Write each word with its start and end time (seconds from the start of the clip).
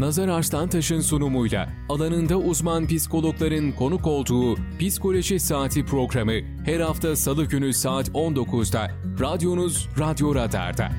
Nazar 0.00 0.28
Arslantaş'ın 0.28 1.00
sunumuyla 1.00 1.68
alanında 1.88 2.36
uzman 2.36 2.86
psikologların 2.86 3.72
konuk 3.72 4.06
olduğu 4.06 4.56
Psikoloji 4.78 5.40
Saati 5.40 5.84
programı 5.84 6.32
her 6.64 6.80
hafta 6.80 7.16
salı 7.16 7.44
günü 7.44 7.72
saat 7.72 8.08
19'da 8.08 8.90
radyonuz 9.20 9.88
Radyo 9.98 10.34
Radar'da. 10.34 10.92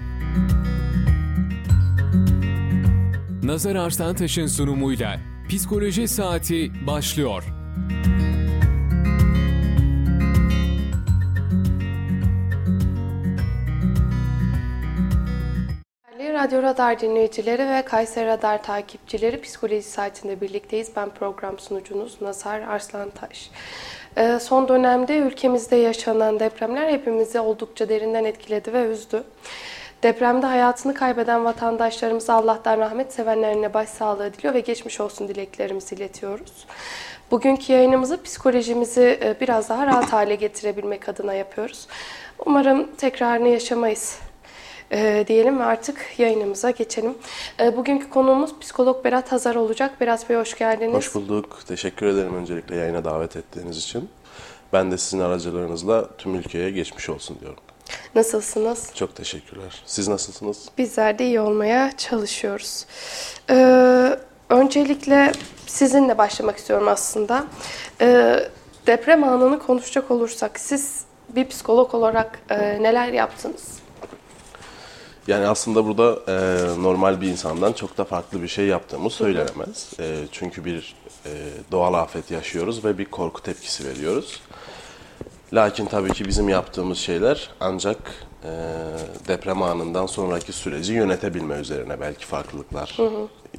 Nazar 3.43 3.75
Arslantaş'ın 3.75 4.47
sunumuyla 4.47 5.19
Psikoloji 5.49 6.07
Saati 6.07 6.71
başlıyor. 6.87 7.60
Radyo 16.41 16.63
Radar 16.63 16.99
dinleyicileri 16.99 17.69
ve 17.69 17.81
Kayseri 17.81 18.27
Radar 18.27 18.63
takipçileri 18.63 19.41
Psikoloji 19.41 19.83
Saati'nde 19.83 20.41
birlikteyiz. 20.41 20.89
Ben 20.95 21.09
program 21.09 21.59
sunucunuz 21.59 22.21
Nazar 22.21 22.61
Arslantaş. 22.61 23.49
Ee, 24.17 24.39
son 24.41 24.67
dönemde 24.67 25.17
ülkemizde 25.17 25.75
yaşanan 25.75 26.39
depremler 26.39 26.89
hepimizi 26.89 27.39
oldukça 27.39 27.89
derinden 27.89 28.25
etkiledi 28.25 28.73
ve 28.73 28.85
üzdü. 28.85 29.23
Depremde 30.03 30.45
hayatını 30.45 30.93
kaybeden 30.93 31.45
vatandaşlarımıza 31.45 32.33
Allah'tan 32.33 32.77
rahmet, 32.77 33.13
sevenlerine 33.13 33.73
başsağlığı 33.73 34.33
diliyor 34.33 34.53
ve 34.53 34.59
geçmiş 34.59 34.99
olsun 34.99 35.27
dileklerimizi 35.27 35.95
iletiyoruz. 35.95 36.65
Bugünkü 37.31 37.73
yayınımızı 37.73 38.23
psikolojimizi 38.23 39.19
e, 39.23 39.35
biraz 39.41 39.69
daha 39.69 39.85
rahat 39.85 40.13
hale 40.13 40.35
getirebilmek 40.35 41.09
adına 41.09 41.33
yapıyoruz. 41.33 41.87
Umarım 42.45 42.95
tekrarını 42.95 43.47
yaşamayız 43.47 44.30
e, 44.91 45.25
diyelim 45.27 45.59
ve 45.59 45.63
artık 45.63 46.19
yayınımıza 46.19 46.71
geçelim. 46.71 47.13
E, 47.59 47.77
bugünkü 47.77 48.09
konuğumuz 48.09 48.59
psikolog 48.59 49.05
Berat 49.05 49.31
Hazar 49.31 49.55
olacak. 49.55 50.01
Berat 50.01 50.29
Bey 50.29 50.37
hoş 50.37 50.57
geldiniz. 50.57 50.95
Hoş 50.95 51.15
bulduk. 51.15 51.59
Teşekkür 51.67 52.05
ederim 52.05 52.35
öncelikle 52.35 52.75
yayına 52.75 53.05
davet 53.05 53.35
ettiğiniz 53.35 53.77
için. 53.77 54.09
Ben 54.73 54.91
de 54.91 54.97
sizin 54.97 55.19
aracılığınızla 55.19 56.07
tüm 56.17 56.35
ülkeye 56.35 56.71
geçmiş 56.71 57.09
olsun 57.09 57.37
diyorum. 57.41 57.59
Nasılsınız? 58.15 58.89
Çok 58.95 59.15
teşekkürler. 59.15 59.83
Siz 59.85 60.07
nasılsınız? 60.07 60.69
Bizler 60.77 61.19
de 61.19 61.25
iyi 61.25 61.39
olmaya 61.39 61.97
çalışıyoruz. 61.97 62.85
Ee, 63.49 64.17
öncelikle 64.49 65.31
sizinle 65.67 66.17
başlamak 66.17 66.57
istiyorum 66.57 66.87
aslında. 66.87 67.45
Ee, 68.01 68.39
deprem 68.87 69.23
anını 69.23 69.59
konuşacak 69.59 70.11
olursak 70.11 70.59
siz 70.59 71.01
bir 71.29 71.47
psikolog 71.47 71.95
olarak 71.95 72.39
e, 72.49 72.83
neler 72.83 73.07
yaptınız? 73.07 73.81
Yani 75.27 75.47
aslında 75.47 75.85
burada 75.85 76.19
e, 76.27 76.81
normal 76.81 77.21
bir 77.21 77.27
insandan 77.27 77.73
çok 77.73 77.97
da 77.97 78.03
farklı 78.03 78.41
bir 78.43 78.47
şey 78.47 78.65
yaptığımı 78.65 79.09
söylenemez. 79.09 79.93
E, 79.99 80.17
çünkü 80.31 80.65
bir 80.65 80.95
e, 81.25 81.29
doğal 81.71 81.93
afet 81.93 82.31
yaşıyoruz 82.31 82.85
ve 82.85 82.97
bir 82.97 83.05
korku 83.05 83.43
tepkisi 83.43 83.89
veriyoruz. 83.89 84.41
Lakin 85.53 85.85
tabii 85.85 86.13
ki 86.13 86.27
bizim 86.27 86.49
yaptığımız 86.49 86.97
şeyler 86.97 87.49
ancak 87.59 87.97
e, 88.43 88.51
deprem 89.27 89.61
anından 89.61 90.05
sonraki 90.05 90.53
süreci 90.53 90.93
yönetebilme 90.93 91.55
üzerine 91.55 91.99
belki 91.99 92.25
farklılıklar 92.25 92.97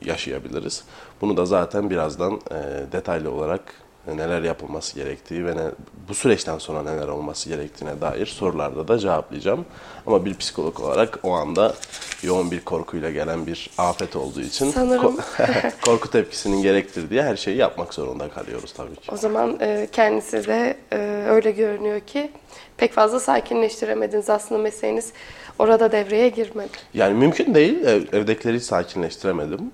yaşayabiliriz. 0.05 0.85
Bunu 1.21 1.37
da 1.37 1.47
zaten 1.47 1.91
birazdan 1.91 2.41
e, 2.51 2.93
detaylı 2.93 3.31
olarak 3.31 3.82
neler 4.07 4.43
yapılması 4.43 4.95
gerektiği 4.95 5.47
ve 5.47 5.57
ne, 5.57 5.63
bu 6.09 6.15
süreçten 6.15 6.59
sonra 6.59 6.83
neler 6.83 7.09
olması 7.09 7.49
gerektiğine 7.49 8.01
dair 8.01 8.27
sorularda 8.27 8.89
da 8.89 8.99
cevaplayacağım. 8.99 9.65
Ama 10.07 10.25
bir 10.25 10.35
psikolog 10.35 10.81
olarak 10.81 11.19
o 11.23 11.33
anda 11.33 11.75
yoğun 12.23 12.51
bir 12.51 12.61
korkuyla 12.61 13.11
gelen 13.11 13.47
bir 13.47 13.71
afet 13.79 14.17
olduğu 14.17 14.41
için 14.41 14.71
Sanırım. 14.71 15.17
ko- 15.17 15.73
korku 15.87 16.11
tepkisinin 16.11 16.63
gerektirdiği 16.63 17.23
her 17.23 17.37
şeyi 17.37 17.57
yapmak 17.57 17.95
zorunda 17.95 18.29
kalıyoruz 18.29 18.73
tabii 18.73 18.95
ki. 18.97 19.13
O 19.13 19.17
zaman 19.17 19.59
e, 19.61 19.89
kendisi 19.93 20.47
de 20.47 20.77
e, 20.93 20.97
öyle 21.29 21.51
görünüyor 21.51 22.01
ki 22.01 22.31
pek 22.77 22.93
fazla 22.93 23.21
sakinleştiremediniz. 23.21 24.31
Aslında 24.31 24.61
mesleğiniz 24.63 25.13
orada 25.59 25.93
devreye 25.93 26.29
girmedi. 26.29 26.69
Yani 26.95 27.15
mümkün 27.15 27.55
değil. 27.55 27.85
Ev, 27.85 28.03
evdekileri 28.13 28.61
sakinleştiremedim. 28.61 29.71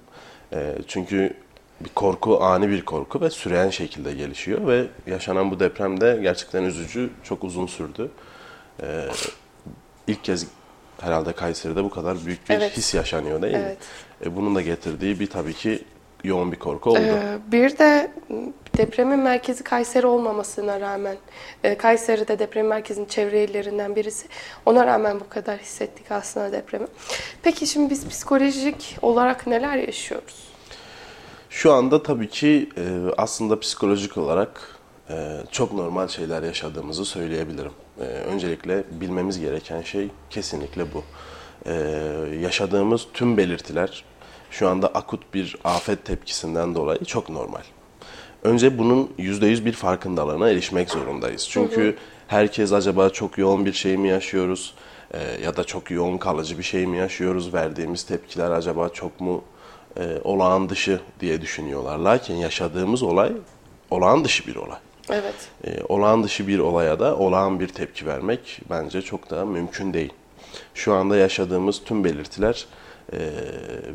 E, 0.53 0.75
çünkü 0.87 1.34
bir 1.81 1.89
korku, 1.89 2.44
ani 2.44 2.69
bir 2.69 2.84
korku 2.84 3.21
ve 3.21 3.31
süreyen 3.31 3.71
şekilde 3.71 4.12
gelişiyor 4.12 4.66
ve 4.66 4.87
yaşanan 5.06 5.50
bu 5.50 5.61
depremde 5.61 6.19
gerçekten 6.22 6.62
üzücü, 6.62 7.11
çok 7.22 7.44
uzun 7.44 7.66
sürdü. 7.66 8.11
E, 8.83 9.09
ilk 10.06 10.25
kez 10.25 10.47
herhalde 11.00 11.33
Kayseri'de 11.33 11.84
bu 11.84 11.91
kadar 11.91 12.27
büyük 12.27 12.49
bir 12.50 12.55
Evet. 12.55 12.77
his 12.77 12.94
yaşanıyor 12.94 13.43
değil 13.43 13.55
mi? 13.55 13.62
Evet. 13.65 13.78
E, 14.27 14.37
bunun 14.37 14.55
da 14.55 14.61
getirdiği 14.61 15.21
bir 15.21 15.27
tabii 15.31 15.55
ki 15.55 15.84
yoğun 16.25 16.53
bir 16.53 16.59
korku 16.59 16.91
oldu. 16.91 16.99
Ee, 17.00 17.39
bir 17.53 17.78
de 17.78 18.10
depremin 18.77 19.19
merkezi 19.19 19.65
Kayseri 19.65 20.06
olmamasına 20.06 20.81
rağmen, 20.81 21.16
e, 21.65 21.75
Kayseri 21.78 22.28
de 22.28 22.39
deprem 22.39 22.66
merkezinin 22.66 23.06
çevre 23.06 23.45
illerinden 23.45 23.97
birisi. 23.97 24.27
Ona 24.66 24.87
rağmen 24.87 25.21
bu 25.21 25.28
kadar 25.28 25.59
hissettik 25.59 26.12
aslında 26.12 26.53
depremi. 26.53 26.87
Peki 27.43 27.66
şimdi 27.66 27.91
biz 27.91 28.09
psikolojik 28.09 28.97
olarak 29.03 29.47
neler 29.47 29.77
yaşıyoruz? 29.77 30.47
Şu 31.50 31.72
anda 31.72 32.03
tabii 32.03 32.28
ki 32.28 32.69
e, 32.76 32.82
aslında 33.16 33.60
psikolojik 33.60 34.16
olarak 34.16 34.78
e, 35.10 35.38
çok 35.50 35.72
normal 35.72 36.09
şeyler 36.09 36.42
yaşadığımızı 36.42 37.04
söyleyebilirim. 37.04 37.72
E, 38.00 38.03
öncelikle 38.04 38.84
bilmemiz 38.91 39.41
gereken 39.41 39.82
şey 39.82 40.09
kesinlikle 40.31 40.94
bu. 40.94 41.03
E, 41.66 41.72
yaşadığımız 42.41 43.06
tüm 43.14 43.36
belirtiler 43.36 44.04
şu 44.50 44.69
anda 44.69 44.88
akut 44.88 45.34
bir 45.34 45.56
afet 45.64 46.04
tepkisinden 46.04 46.75
dolayı 46.75 47.04
çok 47.04 47.28
normal. 47.28 47.62
Önce 48.42 48.78
bunun 48.78 49.10
%100 49.19 49.65
bir 49.65 49.72
farkındalığına 49.72 50.50
erişmek 50.50 50.91
zorundayız. 50.91 51.48
Çünkü 51.50 51.97
herkes 52.26 52.72
acaba 52.72 53.10
çok 53.10 53.38
yoğun 53.38 53.65
bir 53.65 53.72
şey 53.72 53.97
mi 53.97 54.09
yaşıyoruz 54.09 54.75
e, 55.15 55.44
ya 55.44 55.56
da 55.56 55.65
çok 55.65 55.91
yoğun 55.91 56.19
kalıcı 56.19 56.59
bir 56.59 56.62
şey 56.62 56.86
mi 56.86 56.98
yaşıyoruz? 56.98 57.54
Verdiğimiz 57.54 58.03
tepkiler 58.03 58.50
acaba 58.50 58.88
çok 58.88 59.20
mu 59.20 59.44
e, 59.98 60.19
olağan 60.25 60.69
dışı 60.69 61.00
diye 61.20 61.41
düşünüyorlar. 61.41 61.98
Lakin 61.98 62.34
yaşadığımız 62.34 63.03
olay 63.03 63.32
olağan 63.91 64.25
dışı 64.25 64.47
bir 64.47 64.56
olay. 64.56 64.78
Evet. 65.10 65.34
E, 65.64 65.82
olağan 65.88 66.25
dışı 66.25 66.47
bir 66.47 66.59
olaya 66.59 67.00
da 67.00 67.16
olağan 67.16 67.60
bir 67.60 67.69
tepki 67.69 68.06
vermek 68.06 68.60
bence 68.70 69.03
çok 69.03 69.31
da 69.31 69.44
mümkün 69.44 69.94
değil. 69.94 70.12
Şu 70.75 70.94
anda 70.94 71.16
yaşadığımız 71.16 71.84
tüm 71.84 72.04
belirtiler 72.04 72.66
e, 73.12 73.19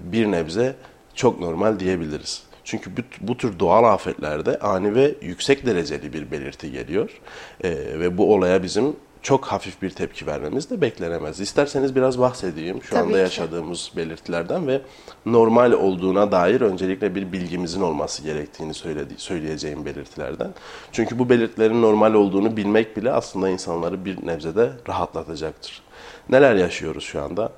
bir 0.03 0.31
nebze 0.31 0.75
çok 1.15 1.39
normal 1.39 1.79
diyebiliriz. 1.79 2.43
Çünkü 2.63 2.97
bu, 2.97 3.01
bu 3.21 3.37
tür 3.37 3.59
doğal 3.59 3.83
afetlerde 3.83 4.59
ani 4.59 4.95
ve 4.95 5.15
yüksek 5.21 5.65
dereceli 5.65 6.13
bir 6.13 6.31
belirti 6.31 6.71
geliyor. 6.71 7.21
E, 7.63 7.69
ve 7.99 8.17
bu 8.17 8.33
olaya 8.33 8.63
bizim 8.63 8.95
çok 9.23 9.45
hafif 9.45 9.81
bir 9.81 9.89
tepki 9.89 10.27
vermemiz 10.27 10.69
de 10.69 10.81
beklenemez. 10.81 11.39
İsterseniz 11.39 11.95
biraz 11.95 12.19
bahsedeyim 12.19 12.83
şu 12.83 12.89
Tabii 12.89 13.03
anda 13.03 13.13
ki. 13.13 13.19
yaşadığımız 13.19 13.91
belirtilerden 13.95 14.67
ve 14.67 14.81
normal 15.25 15.71
olduğuna 15.71 16.31
dair 16.31 16.61
öncelikle 16.61 17.15
bir 17.15 17.31
bilgimizin 17.31 17.81
olması 17.81 18.23
gerektiğini 18.23 18.73
söyledi, 18.73 19.13
söyleyeceğim 19.17 19.85
belirtilerden. 19.85 20.53
Çünkü 20.91 21.19
bu 21.19 21.29
belirtilerin 21.29 21.81
normal 21.81 22.13
olduğunu 22.13 22.57
bilmek 22.57 22.97
bile 22.97 23.11
aslında 23.11 23.49
insanları 23.49 24.05
bir 24.05 24.27
nebzede 24.27 24.71
rahatlatacaktır. 24.87 25.81
Neler 26.29 26.55
yaşıyoruz 26.55 27.03
şu 27.03 27.21
anda? 27.21 27.51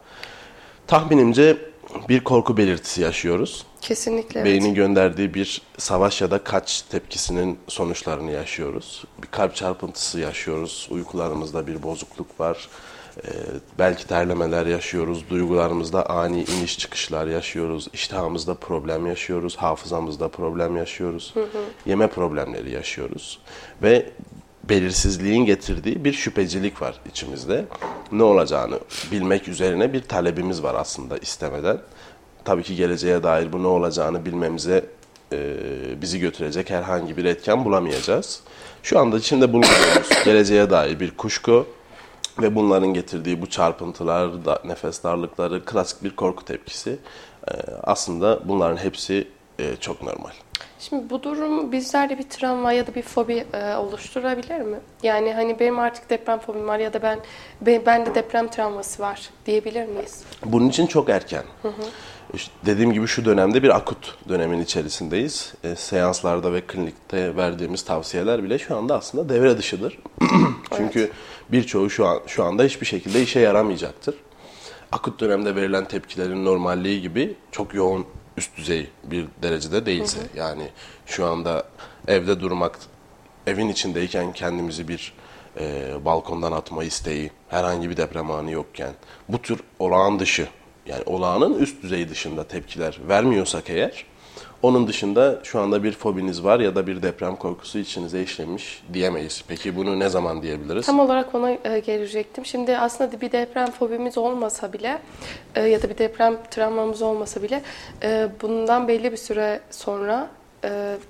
Tahminimce 0.88 1.58
bir 2.10 2.24
korku 2.24 2.58
belirtisi 2.58 3.02
yaşıyoruz. 3.02 3.66
Kesinlikle 3.82 4.40
evet. 4.40 4.52
Beynin 4.52 4.74
gönderdiği 4.74 5.34
bir 5.34 5.62
savaş 5.78 6.22
ya 6.22 6.32
da 6.32 6.44
kaç 6.44 6.82
tepkisinin 6.82 7.60
sonuçlarını 7.68 8.32
yaşıyoruz. 8.32 9.04
Bir 9.22 9.28
kalp 9.28 9.56
çarpıntısı 9.56 10.20
yaşıyoruz. 10.20 10.88
Uykularımızda 10.92 11.68
bir 11.68 11.84
bozukluk 11.84 12.40
var. 12.40 12.70
Ee, 13.24 13.30
belki 13.80 14.08
terlemeler 14.08 14.66
yaşıyoruz. 14.66 15.30
Duygularımızda 15.30 16.10
ani 16.10 16.44
iniş 16.44 16.80
çıkışlar 16.80 17.28
yaşıyoruz. 17.28 17.88
İştahımızda 17.94 18.54
problem 18.56 19.08
yaşıyoruz. 19.08 19.56
Hafızamızda 19.56 20.28
problem 20.28 20.78
yaşıyoruz. 20.78 21.34
Yeme 21.86 22.08
problemleri 22.08 22.72
yaşıyoruz. 22.72 23.40
Ve 23.84 24.12
belirsizliğin 24.70 25.46
getirdiği 25.46 26.06
bir 26.06 26.14
şüphecilik 26.14 26.82
var 26.82 26.96
içimizde. 27.10 27.66
Ne 28.12 28.24
olacağını 28.24 28.80
bilmek 29.12 29.48
üzerine 29.48 29.94
bir 29.94 30.02
talebimiz 30.02 30.64
var 30.64 30.76
aslında 30.76 31.18
istemeden. 31.18 31.78
Tabii 32.46 32.64
ki 32.64 32.76
geleceğe 32.76 33.24
dair 33.24 33.54
bu 33.54 33.64
ne 33.64 33.68
olacağını 33.68 34.26
bilmemize 34.26 34.86
e, 35.34 35.58
bizi 36.02 36.20
götürecek 36.20 36.70
herhangi 36.70 37.18
bir 37.18 37.26
etken 37.26 37.66
bulamayacağız. 37.66 38.42
Şu 38.84 39.00
anda 39.00 39.18
içinde 39.18 39.54
bulunduğumuz 39.54 40.10
geleceğe 40.26 40.70
dair 40.70 41.00
bir 41.00 41.12
kuşku 41.12 41.68
ve 42.42 42.56
bunların 42.56 42.94
getirdiği 42.94 43.42
bu 43.42 43.50
çarpıntılar, 43.50 44.46
da, 44.46 44.62
nefes 44.66 45.04
darlıkları, 45.04 45.66
klasik 45.66 46.04
bir 46.04 46.16
korku 46.16 46.46
tepkisi. 46.46 46.98
E, 47.48 47.54
aslında 47.84 48.40
bunların 48.46 48.78
hepsi 48.78 49.28
e, 49.60 49.76
çok 49.76 50.02
normal. 50.02 50.32
Şimdi 50.90 51.10
bu 51.10 51.24
durum 51.24 51.72
bizlerde 51.72 52.18
bir 52.18 52.24
travma 52.24 52.72
ya 52.72 52.88
da 52.88 52.96
bir 52.96 53.02
fobi 53.02 53.46
e, 53.54 53.76
oluşturabilir 53.76 54.62
mi? 54.62 54.78
Yani 55.04 55.34
hani 55.34 55.60
benim 55.60 55.80
artık 55.80 56.10
deprem 56.10 56.40
fobim 56.40 56.68
var 56.68 56.80
ya 56.80 56.94
da 56.94 57.02
ben 57.02 57.20
be, 57.62 57.86
bende 57.86 58.16
deprem 58.16 58.48
travması 58.48 59.04
var 59.04 59.30
diyebilir 59.46 59.86
miyiz? 59.86 60.24
Bunun 60.46 60.70
için 60.70 60.88
çok 60.88 61.10
erken. 61.10 61.44
İşte 62.34 62.54
dediğim 62.66 62.94
gibi 62.94 63.08
şu 63.08 63.26
dönemde 63.26 63.64
bir 63.64 63.76
akut 63.76 64.18
dönemin 64.30 64.62
içerisindeyiz. 64.62 65.54
E, 65.64 65.76
seanslarda 65.76 66.54
ve 66.54 66.62
klinikte 66.62 67.36
verdiğimiz 67.36 67.86
tavsiyeler 67.86 68.44
bile 68.44 68.60
şu 68.60 68.78
anda 68.78 68.98
aslında 68.98 69.30
devre 69.30 69.58
dışıdır. 69.58 70.00
Çünkü 70.78 71.12
birçoğu 71.52 71.90
şu 71.90 72.06
an 72.06 72.20
şu 72.28 72.44
anda 72.44 72.64
hiçbir 72.64 72.86
şekilde 72.86 73.22
işe 73.22 73.40
yaramayacaktır. 73.40 74.16
Akut 74.92 75.20
dönemde 75.20 75.56
verilen 75.56 75.86
tepkilerin 75.86 76.46
normalliği 76.46 77.02
gibi 77.02 77.36
çok 77.52 77.74
yoğun 77.74 78.06
üst 78.38 78.58
düzey 78.58 78.90
bir 79.04 79.28
derecede 79.42 79.86
değilse 79.86 80.20
yani 80.36 80.70
şu 81.06 81.26
anda 81.26 81.64
evde 82.08 82.40
durmak 82.40 82.80
evin 83.48 83.70
içindeyken 83.70 84.34
kendimizi 84.34 84.88
bir 84.88 85.14
e, 85.60 85.96
balkondan 86.06 86.52
atma 86.52 86.84
isteği 86.84 87.32
herhangi 87.50 87.90
bir 87.90 87.98
deprem 87.98 88.32
anı 88.32 88.52
yokken 88.52 88.94
bu 89.30 89.42
tür 89.42 89.60
olağan 89.80 90.20
dışı 90.20 90.48
yani 90.86 91.04
olağanın 91.06 91.60
üst 91.60 91.84
düzey 91.84 92.10
dışında 92.10 92.48
tepkiler 92.48 93.00
vermiyorsak 93.10 93.70
eğer 93.70 94.06
onun 94.66 94.88
dışında 94.88 95.40
şu 95.44 95.60
anda 95.60 95.84
bir 95.84 95.92
fobiniz 95.92 96.44
var 96.44 96.60
ya 96.60 96.76
da 96.76 96.88
bir 96.88 97.02
deprem 97.02 97.36
korkusu 97.36 97.80
içinize 97.80 98.24
işlemiş 98.24 98.84
diyemeyiz. 98.94 99.44
Peki 99.48 99.76
bunu 99.76 100.00
ne 100.00 100.10
zaman 100.10 100.42
diyebiliriz? 100.42 100.86
Tam 100.86 101.00
olarak 101.00 101.36
ona 101.36 101.52
e, 101.52 101.80
gelecektim. 101.80 102.46
Şimdi 102.46 102.78
aslında 102.78 103.22
bir 103.22 103.32
deprem 103.32 103.72
fobimiz 103.72 104.18
olmasa 104.18 104.74
bile 104.74 105.00
e, 105.56 105.62
ya 105.62 105.82
da 105.82 105.90
bir 105.90 105.98
deprem 105.98 106.38
travmamız 106.52 107.02
olmasa 107.02 107.44
bile 107.44 107.62
e, 108.04 108.30
bundan 108.42 108.88
belli 108.88 109.12
bir 109.12 109.18
süre 109.18 109.60
sonra 109.72 110.30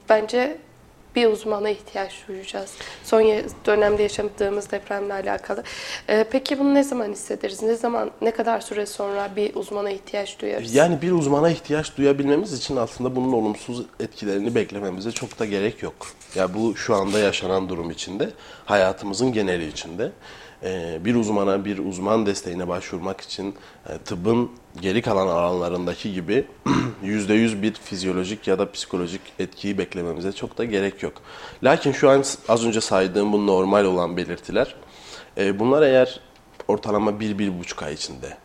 bence 0.10 0.58
bir 1.16 1.28
uzmana 1.28 1.70
ihtiyaç 1.70 2.14
duyacağız. 2.28 2.72
Son 3.04 3.22
dönemde 3.66 4.04
yaşadığımız 4.04 4.72
depremle 4.72 5.14
alakalı. 5.14 5.64
E, 6.08 6.26
peki 6.32 6.60
bunu 6.60 6.74
ne 6.74 6.84
zaman 6.84 7.12
hissederiz? 7.12 7.64
Ne 7.64 7.76
zaman, 7.76 8.12
ne 8.22 8.32
kadar 8.32 8.62
süre 8.62 8.86
sonra 8.86 9.36
bir 9.36 9.56
uzmana 9.56 9.90
ihtiyaç 9.90 10.40
duyarız? 10.40 10.76
Yani 10.76 11.02
bir 11.02 11.12
uzmana 11.12 11.50
ihtiyaç 11.50 11.98
duyabilmemiz 11.98 12.54
için 12.54 12.76
aslında 12.76 13.16
bunun 13.16 13.34
olumsuz 13.34 13.86
etkilerini 14.00 14.56
beklememize 14.56 15.12
çok 15.12 15.40
da 15.40 15.46
gerek 15.46 15.84
yok. 15.84 15.96
Ya 16.36 16.54
bu 16.54 16.76
şu 16.76 16.96
anda 16.96 17.20
yaşanan 17.20 17.70
durum 17.70 17.92
içinde, 17.92 18.30
hayatımızın 18.66 19.34
geneli 19.34 19.68
içinde 19.68 20.12
bir 21.06 21.16
uzmana, 21.16 21.66
bir 21.66 21.78
uzman 21.78 22.26
desteğine 22.26 22.68
başvurmak 22.68 23.22
için 23.22 23.56
e, 23.90 23.98
tıbbın 23.98 24.52
geri 24.82 25.02
kalan 25.02 25.28
alanlarındaki 25.28 26.14
gibi 26.14 26.46
%100 27.04 27.62
bir 27.62 27.74
fizyolojik 27.74 28.48
ya 28.48 28.60
da 28.60 28.72
psikolojik 28.72 29.22
etkiyi 29.40 29.78
beklememize 29.78 30.32
çok 30.32 30.58
da 30.58 30.66
gerek 30.66 31.04
yok. 31.04 31.14
Lakin 31.64 31.92
şu 31.92 32.10
an 32.10 32.24
az 32.48 32.66
önce 32.66 32.82
saydığım 32.82 33.34
bu 33.34 33.48
normal 33.48 33.86
olan 33.86 34.18
belirtiler, 34.18 34.76
e, 35.38 35.60
bunlar 35.60 35.82
eğer 35.82 36.20
ortalama 36.68 37.12
1-1,5 37.12 37.86
ay 37.86 37.94
içinde 37.94 38.38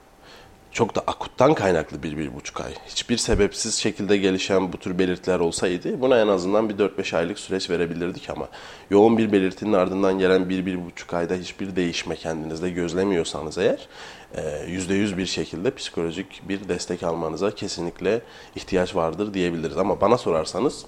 çok 0.73 0.95
da 0.95 1.01
akuttan 1.01 1.55
kaynaklı 1.55 2.03
bir, 2.03 2.17
bir 2.17 2.35
buçuk 2.35 2.61
ay. 2.61 2.75
Hiçbir 2.87 3.17
sebepsiz 3.17 3.75
şekilde 3.75 4.17
gelişen 4.17 4.73
bu 4.73 4.79
tür 4.79 4.99
belirtiler 4.99 5.41
olsaydı 5.41 6.01
buna 6.01 6.21
en 6.21 6.29
azından 6.29 6.69
bir 6.69 6.75
4-5 6.75 7.17
aylık 7.17 7.39
süreç 7.39 7.71
verebilirdik 7.71 8.31
ama 8.31 8.49
yoğun 8.91 9.19
bir 9.19 9.33
belirtinin 9.33 9.73
ardından 9.73 10.19
gelen 10.19 10.49
bir, 10.49 10.67
bir 10.67 10.87
buçuk 10.87 11.15
ayda 11.15 11.35
hiçbir 11.35 11.77
değişme 11.77 12.17
kendinizde 12.17 12.71
gözlemiyorsanız 12.71 13.59
eğer 13.59 13.89
%100 14.35 15.17
bir 15.17 15.27
şekilde 15.27 15.75
psikolojik 15.75 16.49
bir 16.49 16.69
destek 16.69 17.03
almanıza 17.03 17.55
kesinlikle 17.55 18.21
ihtiyaç 18.57 18.97
vardır 18.97 19.35
diyebiliriz. 19.35 19.77
Ama 19.77 20.01
bana 20.01 20.19
sorarsanız 20.19 20.85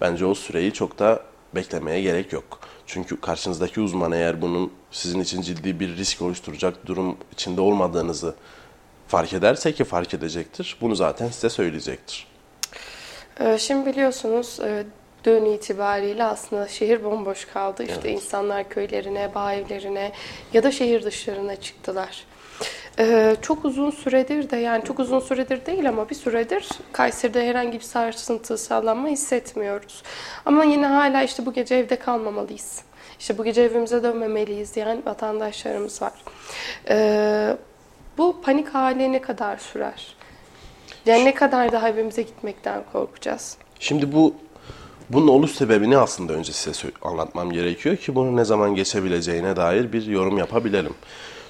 bence 0.00 0.26
o 0.26 0.34
süreyi 0.34 0.72
çok 0.72 0.98
da 0.98 1.22
beklemeye 1.54 2.02
gerek 2.02 2.32
yok. 2.32 2.60
Çünkü 2.86 3.20
karşınızdaki 3.20 3.80
uzman 3.80 4.12
eğer 4.12 4.42
bunun 4.42 4.72
sizin 4.90 5.20
için 5.20 5.42
ciddi 5.42 5.80
bir 5.80 5.96
risk 5.96 6.22
oluşturacak 6.22 6.86
durum 6.86 7.16
içinde 7.32 7.60
olmadığınızı 7.60 8.34
fark 9.10 9.32
ederse 9.32 9.72
ki 9.72 9.84
fark 9.84 10.14
edecektir. 10.14 10.76
Bunu 10.80 10.94
zaten 10.94 11.28
size 11.28 11.50
söyleyecektir. 11.50 12.26
Ee, 13.40 13.58
Şimdi 13.58 13.86
biliyorsunuz 13.86 14.60
e, 14.60 14.84
dün 15.24 15.44
itibariyle 15.44 16.24
aslında 16.24 16.68
şehir 16.68 17.04
bomboş 17.04 17.44
kaldı. 17.44 17.82
İşte 17.82 18.00
Evet. 18.08 18.12
insanlar 18.22 18.68
köylerine, 18.68 19.34
bağ 19.34 19.52
evlerine 19.54 20.12
ya 20.52 20.62
da 20.62 20.70
şehir 20.72 21.02
dışlarına 21.02 21.56
çıktılar. 21.56 22.24
Ee, 22.98 23.36
Çok 23.42 23.64
uzun 23.64 23.90
süredir 23.90 24.50
de 24.50 24.56
yani 24.56 24.84
çok 24.84 24.98
uzun 24.98 25.20
süredir 25.20 25.66
değil 25.66 25.88
ama 25.88 26.10
bir 26.10 26.14
süredir 26.14 26.68
Kayseri'de 26.92 27.48
herhangi 27.48 27.72
bir 27.78 27.84
sarsıntı, 27.84 28.58
sallanma 28.58 29.08
hissetmiyoruz. 29.08 30.02
Ama 30.46 30.64
yine 30.64 30.86
hala 30.86 31.22
işte 31.22 31.46
bu 31.46 31.52
gece 31.52 31.74
evde 31.74 31.96
kalmamalıyız. 31.98 32.80
İşte 33.20 33.38
bu 33.38 33.44
gece 33.44 33.62
evimize 33.62 34.02
dönmemeliyiz 34.02 34.74
diyen 34.74 35.02
vatandaşlarımız 35.06 36.02
var. 36.02 36.12
Ee, 36.88 37.56
Bu 38.20 38.36
panik 38.42 38.68
hali 38.68 39.12
ne 39.12 39.20
kadar 39.20 39.56
sürer? 39.56 40.16
Yani 41.06 41.24
ne 41.24 41.34
kadar 41.34 41.72
daha 41.72 41.88
evimize 41.88 42.22
gitmekten 42.22 42.82
korkacağız? 42.92 43.56
Şimdi 43.78 44.12
bu 44.12 44.34
bunun 45.10 45.28
oluş 45.28 45.50
sebebini 45.50 45.98
aslında 45.98 46.32
önce 46.32 46.52
size 46.52 46.90
anlatmam 47.02 47.52
gerekiyor 47.52 47.96
ki 47.96 48.14
bunu 48.14 48.36
ne 48.36 48.44
zaman 48.44 48.74
geçebileceğine 48.74 49.56
dair 49.56 49.92
bir 49.92 50.06
yorum 50.06 50.38
yapabilelim. 50.38 50.94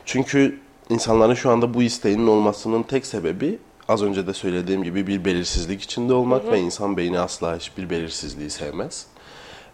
Çünkü 0.05 0.61
insanların 0.89 1.35
şu 1.35 1.51
anda 1.51 1.75
bu 1.75 1.83
isteğinin 1.83 2.27
olmasının 2.27 2.83
tek 2.83 3.07
sebebi 3.07 3.59
az 3.89 4.03
önce 4.03 4.27
de 4.27 4.33
söylediğim 4.33 4.83
gibi 4.83 5.07
bir 5.07 5.25
belirsizlik 5.25 5.83
içinde 5.83 6.13
olmak 6.13 6.51
ve 6.53 6.61
insan 6.61 6.97
beyni 6.97 7.19
asla 7.19 7.57
hiçbir 7.57 7.91
belirsizliği 7.91 8.51
sevmez. 8.51 9.07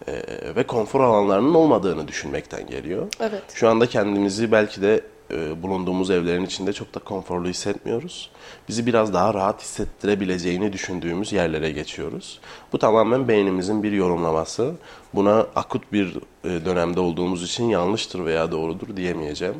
Ee, 0.07 0.21
ve 0.55 0.67
konfor 0.67 1.01
alanlarının 1.01 1.53
olmadığını 1.53 2.07
düşünmekten 2.07 2.67
geliyor. 2.67 3.07
Evet. 3.19 3.43
Şu 3.53 3.69
anda 3.69 3.85
kendimizi 3.85 4.51
belki 4.51 4.81
de 4.81 5.01
e, 5.31 5.63
bulunduğumuz 5.63 6.11
evlerin 6.11 6.45
içinde 6.45 6.73
çok 6.73 6.95
da 6.95 6.99
konforlu 6.99 7.47
hissetmiyoruz. 7.47 8.29
Bizi 8.67 8.85
biraz 8.85 9.13
daha 9.13 9.33
rahat 9.33 9.61
hissettirebileceğini 9.61 10.73
düşündüğümüz 10.73 11.33
yerlere 11.33 11.71
geçiyoruz. 11.71 12.39
Bu 12.73 12.79
tamamen 12.79 13.27
beynimizin 13.27 13.83
bir 13.83 13.91
yorumlaması. 13.91 14.71
Buna 15.13 15.39
akut 15.39 15.93
bir 15.93 16.17
e, 16.43 16.65
dönemde 16.65 16.99
olduğumuz 16.99 17.43
için 17.43 17.69
yanlıştır 17.69 18.25
veya 18.25 18.51
doğrudur 18.51 18.97
diyemeyeceğim. 18.97 19.55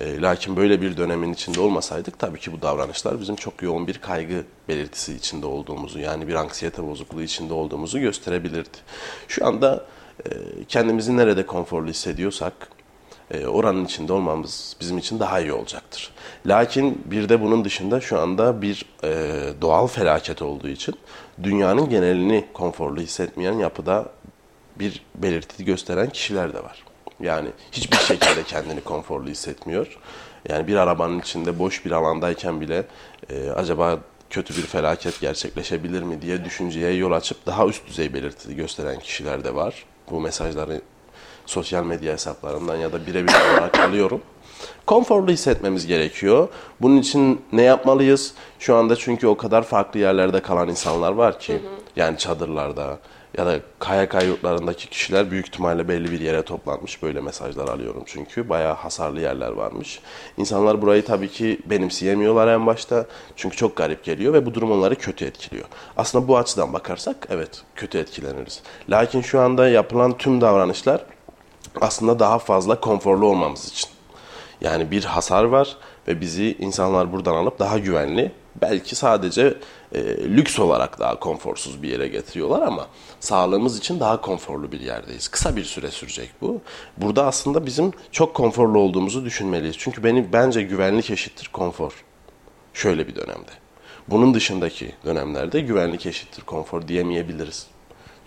E, 0.00 0.20
lakin 0.20 0.56
böyle 0.56 0.80
bir 0.80 0.96
dönemin 0.96 1.32
içinde 1.32 1.60
olmasaydık 1.60 2.18
tabii 2.18 2.40
ki 2.40 2.52
bu 2.52 2.62
davranışlar 2.62 3.20
bizim 3.20 3.36
çok 3.36 3.62
yoğun 3.62 3.86
bir 3.86 3.98
kaygı 3.98 4.44
belirtisi 4.68 5.14
içinde 5.14 5.46
olduğumuzu 5.46 5.98
yani 5.98 6.28
bir 6.28 6.34
anksiyete 6.34 6.86
bozukluğu 6.86 7.22
içinde 7.22 7.54
olduğumuzu 7.54 7.98
gösterebilirdi. 7.98 8.78
Şu 9.28 9.46
anda 9.46 9.86
e, 10.26 10.30
kendimizi 10.68 11.16
nerede 11.16 11.46
konforlu 11.46 11.88
hissediyorsak 11.88 12.77
oranın 13.46 13.84
içinde 13.84 14.12
olmamız 14.12 14.76
bizim 14.80 14.98
için 14.98 15.20
daha 15.20 15.40
iyi 15.40 15.52
olacaktır. 15.52 16.10
Lakin 16.46 17.02
bir 17.04 17.28
de 17.28 17.40
bunun 17.40 17.64
dışında 17.64 18.00
şu 18.00 18.20
anda 18.20 18.62
bir 18.62 18.84
e, 19.04 19.08
doğal 19.60 19.86
felaket 19.86 20.42
olduğu 20.42 20.68
için 20.68 20.94
dünyanın 21.42 21.88
genelini 21.88 22.44
konforlu 22.52 23.00
hissetmeyen 23.00 23.52
yapıda 23.52 24.06
bir 24.76 25.02
belirti 25.14 25.64
gösteren 25.64 26.10
kişiler 26.10 26.54
de 26.54 26.64
var. 26.64 26.84
Yani 27.20 27.48
hiçbir 27.72 27.96
şekilde 27.96 28.42
kendini 28.42 28.80
konforlu 28.80 29.28
hissetmiyor. 29.28 29.98
Yani 30.48 30.66
bir 30.66 30.76
arabanın 30.76 31.20
içinde 31.20 31.58
boş 31.58 31.84
bir 31.84 31.90
alandayken 31.90 32.60
bile 32.60 32.84
e, 33.30 33.50
acaba 33.50 33.98
kötü 34.30 34.56
bir 34.56 34.62
felaket 34.62 35.20
gerçekleşebilir 35.20 36.02
mi 36.02 36.22
diye 36.22 36.44
düşünceye 36.44 36.94
yol 36.94 37.12
açıp 37.12 37.46
daha 37.46 37.66
üst 37.66 37.86
düzey 37.86 38.14
belirti 38.14 38.56
gösteren 38.56 38.98
kişiler 38.98 39.44
de 39.44 39.54
var. 39.54 39.84
Bu 40.10 40.20
mesajları 40.20 40.80
sosyal 41.48 41.84
medya 41.84 42.12
hesaplarından 42.12 42.76
ya 42.76 42.92
da 42.92 43.06
birebir 43.06 43.32
olarak 43.32 43.78
alıyorum. 43.88 44.20
Konforlu 44.86 45.30
hissetmemiz 45.30 45.86
gerekiyor. 45.86 46.48
Bunun 46.80 46.96
için 46.96 47.42
ne 47.52 47.62
yapmalıyız? 47.62 48.34
Şu 48.58 48.76
anda 48.76 48.96
çünkü 48.96 49.26
o 49.26 49.36
kadar 49.36 49.62
farklı 49.62 50.00
yerlerde 50.00 50.40
kalan 50.42 50.68
insanlar 50.68 51.12
var 51.12 51.38
ki. 51.38 51.62
Yani 51.96 52.18
çadırlarda 52.18 52.98
ya 53.38 53.46
da 53.46 53.60
KYK 53.80 54.26
yurtlarındaki 54.26 54.88
kişiler 54.88 55.30
büyük 55.30 55.46
ihtimalle 55.46 55.88
belli 55.88 56.12
bir 56.12 56.20
yere 56.20 56.42
toplanmış. 56.42 57.02
Böyle 57.02 57.20
mesajlar 57.20 57.68
alıyorum 57.68 58.02
çünkü. 58.06 58.48
Bayağı 58.48 58.74
hasarlı 58.74 59.20
yerler 59.20 59.50
varmış. 59.50 60.00
İnsanlar 60.36 60.82
burayı 60.82 61.04
tabii 61.04 61.28
ki 61.28 61.60
benimseyemiyorlar 61.66 62.48
en 62.48 62.66
başta. 62.66 63.06
Çünkü 63.36 63.56
çok 63.56 63.76
garip 63.76 64.04
geliyor 64.04 64.32
ve 64.32 64.46
bu 64.46 64.54
durum 64.54 64.72
onları 64.72 64.96
kötü 64.96 65.24
etkiliyor. 65.24 65.66
Aslında 65.96 66.28
bu 66.28 66.38
açıdan 66.38 66.72
bakarsak 66.72 67.28
evet 67.30 67.62
kötü 67.74 67.98
etkileniriz. 67.98 68.62
Lakin 68.90 69.20
şu 69.20 69.40
anda 69.40 69.68
yapılan 69.68 70.18
tüm 70.18 70.40
davranışlar 70.40 71.04
aslında 71.80 72.18
daha 72.18 72.38
fazla 72.38 72.80
konforlu 72.80 73.26
olmamız 73.26 73.68
için. 73.68 73.90
Yani 74.60 74.90
bir 74.90 75.04
hasar 75.04 75.44
var 75.44 75.76
ve 76.08 76.20
bizi 76.20 76.56
insanlar 76.58 77.12
buradan 77.12 77.34
alıp 77.34 77.58
daha 77.58 77.78
güvenli, 77.78 78.32
belki 78.62 78.96
sadece 78.96 79.54
e, 79.94 80.00
lüks 80.16 80.58
olarak 80.58 80.98
daha 80.98 81.18
konforsuz 81.18 81.82
bir 81.82 81.88
yere 81.88 82.08
getiriyorlar 82.08 82.62
ama 82.62 82.86
sağlığımız 83.20 83.78
için 83.78 84.00
daha 84.00 84.20
konforlu 84.20 84.72
bir 84.72 84.80
yerdeyiz. 84.80 85.28
Kısa 85.28 85.56
bir 85.56 85.64
süre 85.64 85.90
sürecek 85.90 86.30
bu. 86.40 86.60
Burada 86.96 87.26
aslında 87.26 87.66
bizim 87.66 87.92
çok 88.12 88.34
konforlu 88.34 88.78
olduğumuzu 88.78 89.24
düşünmeliyiz. 89.24 89.76
Çünkü 89.78 90.04
beni 90.04 90.32
bence 90.32 90.62
güvenlik 90.62 91.10
eşittir 91.10 91.50
konfor. 91.52 92.04
Şöyle 92.74 93.08
bir 93.08 93.16
dönemde. 93.16 93.50
Bunun 94.08 94.34
dışındaki 94.34 94.92
dönemlerde 95.04 95.60
güvenlik 95.60 96.06
eşittir 96.06 96.42
konfor 96.42 96.88
diyemeyebiliriz. 96.88 97.66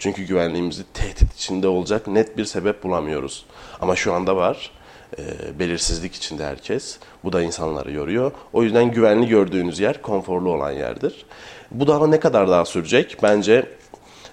Çünkü 0.01 0.23
güvenliğimizi 0.23 0.83
tehdit 0.93 1.33
içinde 1.33 1.67
olacak 1.67 2.07
net 2.07 2.37
bir 2.37 2.45
sebep 2.45 2.83
bulamıyoruz. 2.83 3.45
Ama 3.81 3.95
şu 3.95 4.13
anda 4.13 4.35
var. 4.35 4.71
E, 5.17 5.23
belirsizlik 5.59 6.15
içinde 6.15 6.45
herkes. 6.45 6.99
Bu 7.23 7.33
da 7.33 7.41
insanları 7.41 7.91
yoruyor. 7.91 8.31
O 8.53 8.63
yüzden 8.63 8.91
güvenli 8.91 9.27
gördüğünüz 9.27 9.79
yer 9.79 10.01
konforlu 10.01 10.49
olan 10.49 10.71
yerdir. 10.71 11.25
Bu 11.71 11.87
daha 11.87 12.07
ne 12.07 12.19
kadar 12.19 12.49
daha 12.49 12.65
sürecek? 12.65 13.17
Bence 13.23 13.65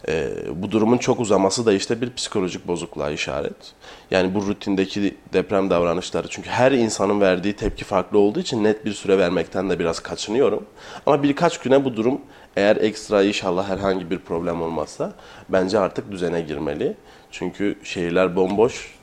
e, 0.08 0.28
bu 0.54 0.70
durumun 0.70 0.98
çok 0.98 1.20
uzaması 1.20 1.66
da 1.66 1.72
işte 1.72 2.00
bir 2.00 2.14
psikolojik 2.14 2.68
bozukluğa 2.68 3.10
işaret. 3.10 3.72
Yani 4.10 4.34
bu 4.34 4.46
rutindeki 4.46 5.16
deprem 5.32 5.70
davranışları 5.70 6.28
çünkü 6.28 6.50
her 6.50 6.72
insanın 6.72 7.20
verdiği 7.20 7.52
tepki 7.52 7.84
farklı 7.84 8.18
olduğu 8.18 8.40
için 8.40 8.64
net 8.64 8.84
bir 8.84 8.92
süre 8.92 9.18
vermekten 9.18 9.70
de 9.70 9.78
biraz 9.78 10.00
kaçınıyorum. 10.00 10.66
Ama 11.06 11.22
birkaç 11.22 11.58
güne 11.58 11.84
bu 11.84 11.96
durum 11.96 12.20
eğer 12.58 12.76
ekstra 12.76 13.22
inşallah 13.22 13.68
herhangi 13.68 14.10
bir 14.10 14.18
problem 14.18 14.62
olmazsa 14.62 15.12
bence 15.48 15.78
artık 15.78 16.10
düzene 16.10 16.40
girmeli. 16.40 16.96
Çünkü 17.30 17.78
şehirler 17.84 18.36
bomboş. 18.36 18.94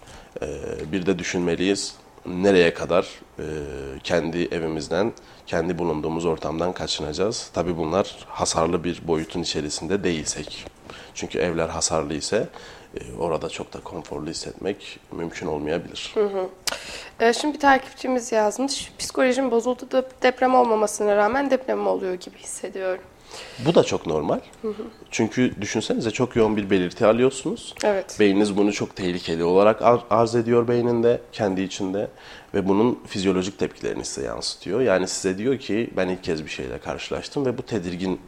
E, 0.42 0.48
bir 0.92 1.06
de 1.06 1.20
düşünmeliyiz 1.20 1.96
nereye 2.26 2.74
kadar 2.74 3.08
e, 3.40 3.46
kendi 4.04 4.38
evimizden, 4.38 5.14
kendi 5.48 5.78
bulunduğumuz 5.78 6.26
ortamdan 6.26 6.74
kaçınacağız. 6.74 7.50
Tabi 7.54 7.78
bunlar 7.78 8.18
hasarlı 8.28 8.84
bir 8.84 9.08
boyutun 9.08 9.42
içerisinde 9.42 10.04
değilsek. 10.04 10.66
Çünkü 11.14 11.40
evler 11.40 11.70
hasarlı 11.70 12.14
ise 12.14 12.48
e, 12.98 13.18
orada 13.20 13.50
çok 13.50 13.74
da 13.74 13.80
konforlu 13.80 14.30
hissetmek 14.30 15.00
mümkün 15.12 15.48
olmayabilir. 15.48 16.12
Hı 16.14 16.26
hı. 16.26 16.50
E, 17.20 17.34
şimdi 17.34 17.54
bir 17.54 17.60
takipçimiz 17.60 18.32
yazmış. 18.32 18.92
Psikolojim 19.00 19.52
bozuldu 19.52 19.92
da 19.92 20.06
deprem 20.24 20.56
olmamasına 20.56 21.16
rağmen 21.16 21.52
deprem 21.52 21.88
oluyor 21.88 22.14
gibi 22.14 22.38
hissediyorum. 22.38 23.04
Bu 23.66 23.76
da 23.76 23.84
çok 23.84 24.06
normal. 24.06 24.40
Hı 24.62 24.68
hı. 24.68 24.84
Çünkü 25.12 25.62
düşünsenize 25.62 26.12
çok 26.12 26.36
yoğun 26.36 26.58
bir 26.58 26.70
belirti 26.70 27.06
alıyorsunuz. 27.06 27.74
Evet. 27.84 28.18
Beyniniz 28.20 28.58
bunu 28.58 28.74
çok 28.74 28.96
tehlikeli 28.96 29.44
olarak 29.44 29.82
arz 30.10 30.36
ediyor 30.36 30.68
beyninde, 30.68 31.22
kendi 31.32 31.62
içinde 31.62 32.08
ve 32.54 32.68
bunun 32.68 33.00
fizyolojik 33.08 33.60
tepkilerini 33.60 34.06
size 34.06 34.28
yansıtıyor. 34.28 34.82
Yani 34.82 35.08
size 35.08 35.38
diyor 35.38 35.58
ki 35.58 35.90
ben 35.98 36.08
ilk 36.08 36.24
kez 36.24 36.46
bir 36.46 36.50
şeyle 36.50 36.78
karşılaştım 36.78 37.46
ve 37.46 37.58
bu 37.58 37.62
tedirgin 37.62 38.20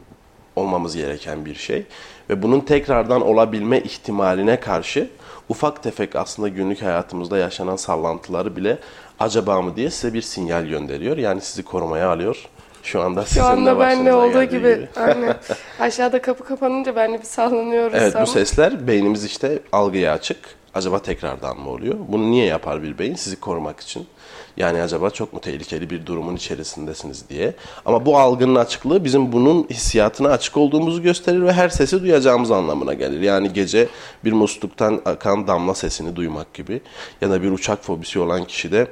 olmamız 0.56 0.96
gereken 0.96 1.44
bir 1.44 1.54
şey. 1.54 1.86
Ve 2.30 2.42
bunun 2.42 2.60
tekrardan 2.60 3.22
olabilme 3.22 3.80
ihtimaline 3.80 4.60
karşı 4.60 5.10
ufak 5.48 5.82
tefek 5.82 6.16
aslında 6.16 6.48
günlük 6.48 6.82
hayatımızda 6.82 7.38
yaşanan 7.38 7.76
sallantıları 7.76 8.56
bile 8.56 8.78
acaba 9.20 9.62
mı 9.62 9.76
diye 9.76 9.90
size 9.90 10.14
bir 10.14 10.22
sinyal 10.22 10.64
gönderiyor. 10.64 11.16
Yani 11.16 11.40
sizi 11.40 11.62
korumaya 11.62 12.10
alıyor. 12.10 12.48
Şu 12.88 13.02
anda 13.02 13.24
sizin 13.24 13.40
Şu 13.40 13.46
anda 13.46 13.80
benle 13.80 14.14
olduğu 14.14 14.44
gibi. 14.44 14.58
gibi. 14.58 14.88
Aynen. 14.96 15.36
Aşağıda 15.80 16.22
kapı 16.22 16.44
kapanınca 16.44 16.96
ben 16.96 17.12
de 17.12 17.18
bir 17.18 17.24
sallanıyoruz. 17.24 17.94
Evet 17.96 18.16
ama. 18.16 18.26
bu 18.26 18.30
sesler 18.30 18.86
beynimiz 18.86 19.24
işte 19.24 19.58
algıya 19.72 20.12
açık. 20.12 20.38
Acaba 20.74 21.02
tekrardan 21.02 21.60
mı 21.60 21.70
oluyor? 21.70 21.94
Bunu 22.08 22.30
niye 22.30 22.46
yapar 22.46 22.82
bir 22.82 22.98
beyin? 22.98 23.14
Sizi 23.14 23.40
korumak 23.40 23.80
için. 23.80 24.06
Yani 24.56 24.82
acaba 24.82 25.10
çok 25.10 25.32
mu 25.32 25.40
tehlikeli 25.40 25.90
bir 25.90 26.06
durumun 26.06 26.36
içerisindesiniz 26.36 27.28
diye. 27.28 27.54
Ama 27.86 28.06
bu 28.06 28.18
algının 28.18 28.54
açıklığı 28.54 29.04
bizim 29.04 29.32
bunun 29.32 29.66
hissiyatına 29.70 30.28
açık 30.28 30.56
olduğumuzu 30.56 31.02
gösterir 31.02 31.42
ve 31.42 31.52
her 31.52 31.68
sesi 31.68 32.02
duyacağımız 32.02 32.50
anlamına 32.50 32.94
gelir. 32.94 33.20
Yani 33.20 33.52
gece 33.52 33.88
bir 34.24 34.32
musluktan 34.32 35.00
akan 35.04 35.46
damla 35.46 35.74
sesini 35.74 36.16
duymak 36.16 36.54
gibi 36.54 36.80
ya 37.20 37.30
da 37.30 37.42
bir 37.42 37.50
uçak 37.50 37.84
fobisi 37.84 38.18
olan 38.18 38.44
kişi 38.44 38.72
de 38.72 38.86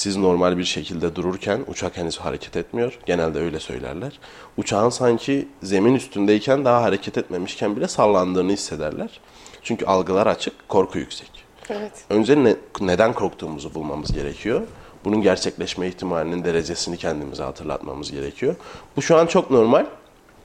siz 0.00 0.16
normal 0.16 0.58
bir 0.58 0.64
şekilde 0.64 1.16
dururken 1.16 1.60
uçak 1.66 1.96
henüz 1.96 2.18
hareket 2.18 2.56
etmiyor. 2.56 2.98
Genelde 3.06 3.38
öyle 3.38 3.60
söylerler. 3.60 4.18
Uçağın 4.56 4.88
sanki 4.88 5.48
zemin 5.62 5.94
üstündeyken 5.94 6.64
daha 6.64 6.82
hareket 6.82 7.18
etmemişken 7.18 7.76
bile 7.76 7.88
sallandığını 7.88 8.52
hissederler. 8.52 9.20
Çünkü 9.62 9.86
algılar 9.86 10.26
açık, 10.26 10.68
korku 10.68 10.98
yüksek. 10.98 11.44
Evet. 11.70 11.92
Önce 12.10 12.44
ne, 12.44 12.56
neden 12.80 13.12
korktuğumuzu 13.12 13.74
bulmamız 13.74 14.12
gerekiyor. 14.12 14.62
Bunun 15.04 15.22
gerçekleşme 15.22 15.88
ihtimalinin 15.88 16.44
derecesini 16.44 16.96
kendimize 16.96 17.42
hatırlatmamız 17.42 18.12
gerekiyor. 18.12 18.54
Bu 18.96 19.02
şu 19.02 19.16
an 19.16 19.26
çok 19.26 19.50
normal. 19.50 19.86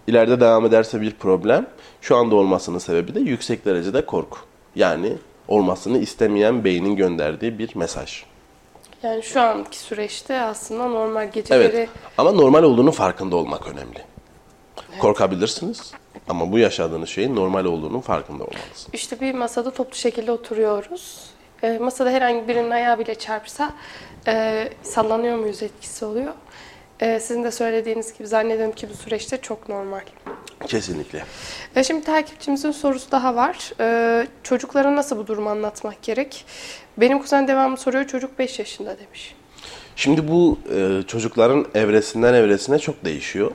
İleride 0.07 0.39
devam 0.39 0.65
ederse 0.65 1.01
bir 1.01 1.12
problem. 1.12 1.67
Şu 2.01 2.15
anda 2.15 2.35
olmasının 2.35 2.79
sebebi 2.79 3.15
de 3.15 3.19
yüksek 3.19 3.65
derecede 3.65 4.05
korku. 4.05 4.38
Yani 4.75 5.13
olmasını 5.47 5.97
istemeyen 5.97 6.63
beynin 6.63 6.95
gönderdiği 6.95 7.59
bir 7.59 7.75
mesaj. 7.75 8.24
Yani 9.05 9.24
şu 9.24 9.41
anki 9.41 9.77
süreçte 9.77 10.41
aslında 10.41 10.88
normal 10.88 11.31
geceleri... 11.31 11.75
Evet 11.75 11.89
ama 12.17 12.31
normal 12.31 12.63
olduğunu 12.63 12.91
farkında 12.91 13.35
olmak 13.35 13.67
önemli. 13.67 14.00
Evet. 14.89 15.00
Korkabilirsiniz 15.00 15.91
ama 16.29 16.51
bu 16.51 16.57
yaşadığınız 16.59 17.09
şeyin 17.09 17.35
normal 17.35 17.65
olduğunun 17.65 18.00
farkında 18.00 18.43
olmalısınız. 18.43 18.88
İşte 18.93 19.19
bir 19.19 19.33
masada 19.33 19.71
toplu 19.71 19.95
şekilde 19.95 20.31
oturuyoruz. 20.31 21.29
E, 21.63 21.77
masada 21.77 22.09
herhangi 22.09 22.47
birinin 22.47 22.71
ayağı 22.71 23.00
bile 23.00 23.15
çarpsa 23.15 23.74
e, 24.27 24.67
sallanıyor 24.83 25.38
muyuz 25.38 25.63
etkisi 25.63 26.05
oluyor. 26.05 26.33
E, 27.00 27.19
sizin 27.19 27.43
de 27.43 27.51
söylediğiniz 27.51 28.17
gibi 28.17 28.27
zannediyorum 28.27 28.75
ki 28.75 28.89
bu 28.89 28.93
süreçte 28.93 29.38
çok 29.41 29.69
normal. 29.69 30.01
Kesinlikle. 30.67 31.25
E, 31.75 31.84
şimdi 31.84 32.03
takipçimizin 32.03 32.72
sorusu 32.72 33.12
daha 33.12 33.36
var. 33.36 33.72
E, 33.79 34.27
çocuklara 34.43 34.95
nasıl 34.95 35.17
bu 35.17 35.27
durumu 35.27 35.50
anlatmak 35.50 36.03
gerek? 36.03 36.45
Benim 36.98 37.19
kuzen 37.19 37.48
devamlı 37.48 37.77
soruyor. 37.77 38.07
Çocuk 38.07 38.39
5 38.39 38.60
yaşında 38.60 38.98
demiş. 39.00 39.36
Şimdi 39.95 40.27
bu 40.27 40.60
e, 40.75 41.01
çocukların 41.07 41.65
evresinden 41.75 42.34
evresine 42.34 42.79
çok 42.79 43.05
değişiyor. 43.05 43.51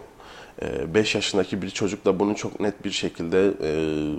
5 0.94 1.14
yaşındaki 1.14 1.62
bir 1.62 1.70
çocukla 1.70 2.18
bunu 2.18 2.36
çok 2.36 2.60
net 2.60 2.84
bir 2.84 2.90
şekilde 2.90 3.52
e, 3.62 3.70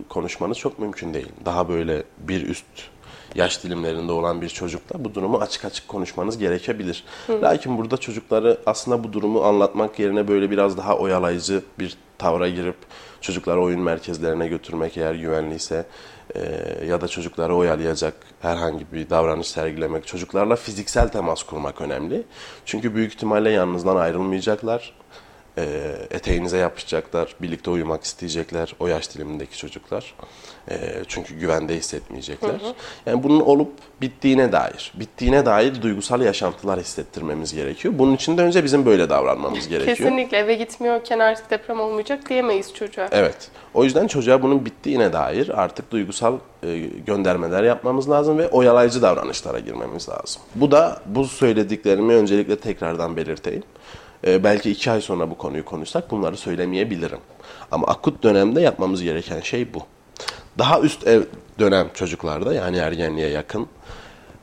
konuşmanız 0.10 0.58
çok 0.58 0.80
mümkün 0.80 1.14
değil. 1.14 1.30
Daha 1.46 1.70
böyle 1.70 2.04
bir 2.18 2.48
üst 2.48 2.66
yaş 3.36 3.64
dilimlerinde 3.64 4.12
olan 4.12 4.42
bir 4.42 4.50
çocukla 4.50 5.06
bu 5.06 5.16
durumu 5.16 5.38
açık 5.38 5.66
açık 5.66 5.88
konuşmanız 5.88 6.38
gerekebilir. 6.38 7.04
Hı. 7.28 7.42
Lakin 7.42 7.78
burada 7.78 7.98
çocukları 7.98 8.58
aslında 8.66 9.04
bu 9.04 9.14
durumu 9.14 9.44
anlatmak 9.44 10.00
yerine 10.00 10.28
böyle 10.28 10.52
biraz 10.52 10.78
daha 10.78 10.98
oyalayıcı 10.98 11.64
bir 11.80 11.98
tavra 12.18 12.50
girip 12.50 12.76
çocukları 13.22 13.62
oyun 13.62 13.82
merkezlerine 13.82 14.48
götürmek 14.48 14.98
eğer 14.98 15.16
güvenliyse 15.16 15.86
e, 16.36 16.40
ya 16.86 17.02
da 17.02 17.08
çocukları 17.08 17.56
oyalayacak 17.56 18.14
herhangi 18.42 18.86
bir 18.94 19.10
davranış 19.10 19.48
sergilemek, 19.48 20.08
çocuklarla 20.08 20.56
fiziksel 20.56 21.08
temas 21.08 21.44
kurmak 21.44 21.82
önemli. 21.82 22.24
Çünkü 22.66 22.96
büyük 22.96 23.14
ihtimalle 23.14 23.50
yanınızdan 23.50 23.96
ayrılmayacaklar 23.96 24.94
e, 25.58 25.64
eteğinize 26.12 26.58
yapışacaklar, 26.58 27.36
birlikte 27.42 27.70
uyumak 27.70 28.04
isteyecekler 28.04 28.76
o 28.80 28.88
yaş 28.88 29.16
dilimindeki 29.16 29.58
çocuklar. 29.58 30.14
E, 30.70 30.76
çünkü 31.08 31.36
güvende 31.36 31.76
hissetmeyecekler. 31.76 32.50
Hı 32.50 32.54
hı. 32.54 32.74
Yani 33.06 33.24
bunun 33.24 33.40
olup 33.40 33.72
bittiğine 34.02 34.52
dair, 34.52 34.94
bittiğine 34.96 35.46
dair 35.46 35.82
duygusal 35.82 36.22
yaşantılar 36.22 36.80
hissettirmemiz 36.80 37.54
gerekiyor. 37.54 37.94
Bunun 37.98 38.16
için 38.16 38.38
de 38.38 38.42
önce 38.42 38.64
bizim 38.64 38.86
böyle 38.86 39.10
davranmamız 39.10 39.68
gerekiyor. 39.68 39.98
Kesinlikle 39.98 40.38
eve 40.38 40.56
gitmiyorken 40.56 41.20
artık 41.20 41.50
deprem 41.50 41.80
olmayacak 41.80 42.30
diyemeyiz 42.30 42.74
çocuğa. 42.74 43.10
Evet. 43.12 43.50
O 43.74 43.84
yüzden 43.84 44.08
çocuğa 44.08 44.42
bunun 44.42 44.66
bittiğine 44.66 45.14
dair 45.14 45.50
artık 45.50 45.92
duygusal 45.92 46.38
e, 46.64 46.78
göndermeler 47.06 47.64
yapmamız 47.64 48.10
lazım 48.10 48.38
ve 48.38 48.50
oyalayıcı 48.50 49.02
davranışlara 49.02 49.60
girmemiz 49.60 50.10
lazım. 50.10 50.42
Bu 50.56 50.72
da 50.72 51.02
bu 51.06 51.26
söylediklerimi 51.26 52.14
öncelikle 52.14 52.56
tekrardan 52.60 53.18
belirteyim. 53.18 53.64
E, 54.28 54.44
belki 54.44 54.72
iki 54.72 54.92
ay 54.92 55.02
sonra 55.02 55.30
bu 55.30 55.38
konuyu 55.38 55.66
konuşsak 55.66 56.12
bunları 56.12 56.38
söylemeyebilirim. 56.38 57.20
Ama 57.72 57.88
akut 57.88 58.24
dönemde 58.24 58.62
yapmamız 58.62 59.04
gereken 59.04 59.40
şey 59.42 59.74
bu. 59.74 59.80
Daha 60.58 60.80
üst 60.80 61.08
ev 61.08 61.22
dönem 61.60 61.88
çocuklarda 61.94 62.54
yani 62.54 62.78
ergenliğe 62.78 63.30
yakın 63.30 63.68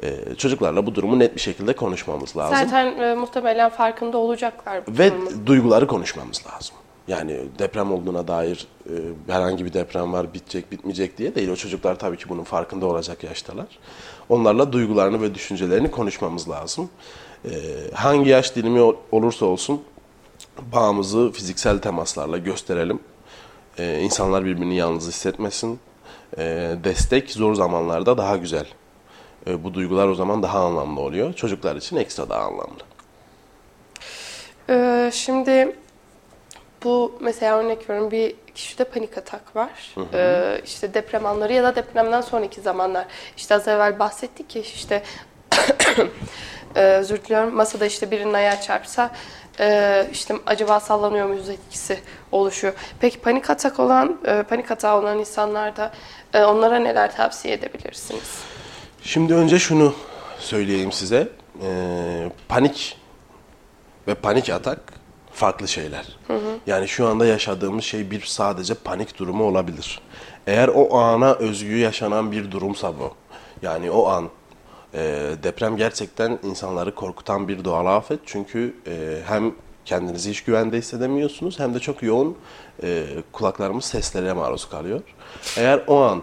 e, 0.03 0.35
çocuklarla 0.35 0.87
bu 0.87 0.95
durumu 0.95 1.19
net 1.19 1.35
bir 1.37 1.41
şekilde 1.41 1.73
konuşmamız 1.73 2.37
lazım. 2.37 2.57
Zaten 2.59 2.99
e, 2.99 3.15
muhtemelen 3.15 3.69
farkında 3.71 4.19
olacaklar 4.19 4.87
bu 4.87 4.99
Ve 4.99 5.11
durumun. 5.13 5.47
duyguları 5.47 5.87
konuşmamız 5.87 6.43
lazım. 6.47 6.77
Yani 7.09 7.41
deprem 7.59 7.93
olduğuna 7.93 8.29
dair 8.29 8.67
e, 8.87 8.95
herhangi 9.33 9.65
bir 9.65 9.73
deprem 9.73 10.13
var 10.13 10.35
bitecek 10.35 10.73
bitmeyecek 10.73 11.19
diye 11.19 11.35
değil. 11.35 11.49
O 11.51 11.57
çocuklar 11.57 11.99
tabii 11.99 12.17
ki 12.17 12.29
bunun 12.29 12.45
farkında 12.45 12.87
olacak 12.87 13.25
yaştalar. 13.25 13.67
Onlarla 14.29 14.73
duygularını 14.73 15.23
ve 15.23 15.35
düşüncelerini 15.35 15.91
konuşmamız 15.91 16.51
lazım. 16.51 16.91
Ee, 17.45 17.51
hangi 17.95 18.31
yaş 18.31 18.57
dilimi 18.57 18.95
olursa 19.13 19.47
olsun 19.47 19.83
bağımızı 20.73 21.33
fiziksel 21.33 21.79
temaslarla 21.79 22.39
gösterelim. 22.39 23.01
Ee, 23.79 24.01
insanlar 24.01 24.45
birbirini 24.45 24.77
yalnız 24.77 25.09
hissetmesin. 25.09 25.81
Ee, 26.39 26.77
destek 26.85 27.31
zor 27.31 27.55
zamanlarda 27.55 28.19
daha 28.19 28.37
güzel. 28.37 28.67
Ee, 29.47 29.65
bu 29.65 29.75
duygular 29.75 30.09
o 30.09 30.15
zaman 30.15 30.43
daha 30.43 30.61
anlamlı 30.61 31.01
oluyor. 31.01 31.33
Çocuklar 31.33 31.77
için 31.77 31.97
ekstra 31.97 32.29
daha 32.29 32.43
anlamlı. 32.43 32.83
Ee, 34.71 35.11
şimdi 35.15 35.77
bu 36.85 37.19
mesela 37.21 37.59
örnek 37.59 37.91
veriyorum 37.91 38.11
bir 38.11 38.35
kişide 38.55 38.85
panik 38.85 39.19
atak 39.19 39.57
var. 39.57 39.93
Hı 39.95 40.01
hı. 40.01 40.07
Ee, 40.15 40.61
işte 40.65 40.95
deprem 40.95 41.27
anları 41.27 41.53
ya 41.53 41.63
da 41.63 41.77
depremden 41.77 42.21
sonraki 42.21 42.61
zamanlar. 42.61 43.07
İşte 43.37 43.55
az 43.55 43.69
evvel 43.69 43.99
bahsettik 43.99 44.51
ki 44.51 44.61
işte 44.61 45.03
e, 46.77 46.81
özür 46.81 47.25
diliyorum 47.25 47.55
masada 47.55 47.87
işte 47.87 48.11
birinin 48.11 48.35
ayağı 48.35 48.61
çarpsa 48.61 49.11
e, 49.61 50.07
işte 50.13 50.35
acaba 50.47 50.81
sallanıyor 50.81 51.27
muyuz 51.27 51.49
etkisi 51.49 51.99
oluşuyor. 52.33 52.75
Peki 53.01 53.21
panik 53.21 53.51
atak 53.51 53.81
olan, 53.81 54.21
e, 54.27 54.43
panik 54.43 54.71
atağı 54.71 54.99
olan 54.99 55.19
insanlarda 55.19 55.93
e, 56.35 56.45
onlara 56.45 56.79
neler 56.79 57.17
tavsiye 57.17 57.55
edebilirsiniz? 57.55 58.43
Şimdi 59.03 59.35
önce 59.35 59.59
şunu 59.59 59.95
söyleyeyim 60.39 60.93
size. 60.93 61.29
Ee, 61.63 62.31
panik 62.49 62.99
ve 64.09 64.15
panik 64.15 64.51
atak 64.51 64.93
farklı 65.39 65.69
şeyler. 65.69 66.07
Yani 66.67 66.89
şu 66.89 67.07
anda 67.07 67.27
yaşadığımız 67.27 67.85
şey 67.85 68.11
bir 68.11 68.21
sadece 68.21 68.75
panik 68.75 69.19
durumu 69.19 69.45
olabilir. 69.45 70.01
Eğer 70.47 70.69
o 70.69 70.99
ana 70.99 71.35
özgü 71.35 71.77
yaşanan 71.77 72.33
bir 72.33 72.51
durumsa 72.51 72.99
bu. 72.99 73.15
Yani 73.63 73.91
o 73.91 74.09
an 74.09 74.29
e, 74.95 75.01
deprem 75.43 75.77
gerçekten 75.77 76.39
insanları 76.43 76.95
korkutan 76.95 77.49
bir 77.49 77.65
doğal 77.65 77.87
afet. 77.87 78.21
Çünkü 78.27 78.75
e, 78.87 79.19
hem 79.27 79.55
kendinizi 79.85 80.31
hiç 80.31 80.45
güvende 80.45 80.79
hissedemiyorsunuz 80.79 81.59
hem 81.59 81.75
de 81.75 81.79
çok 81.79 82.03
yoğun 82.03 82.37
e, 82.83 83.05
kulaklarımız 83.33 83.85
seslere 83.85 84.33
maruz 84.33 84.69
kalıyor. 84.69 85.01
Eğer 85.57 85.85
o 85.87 86.03
an 86.03 86.23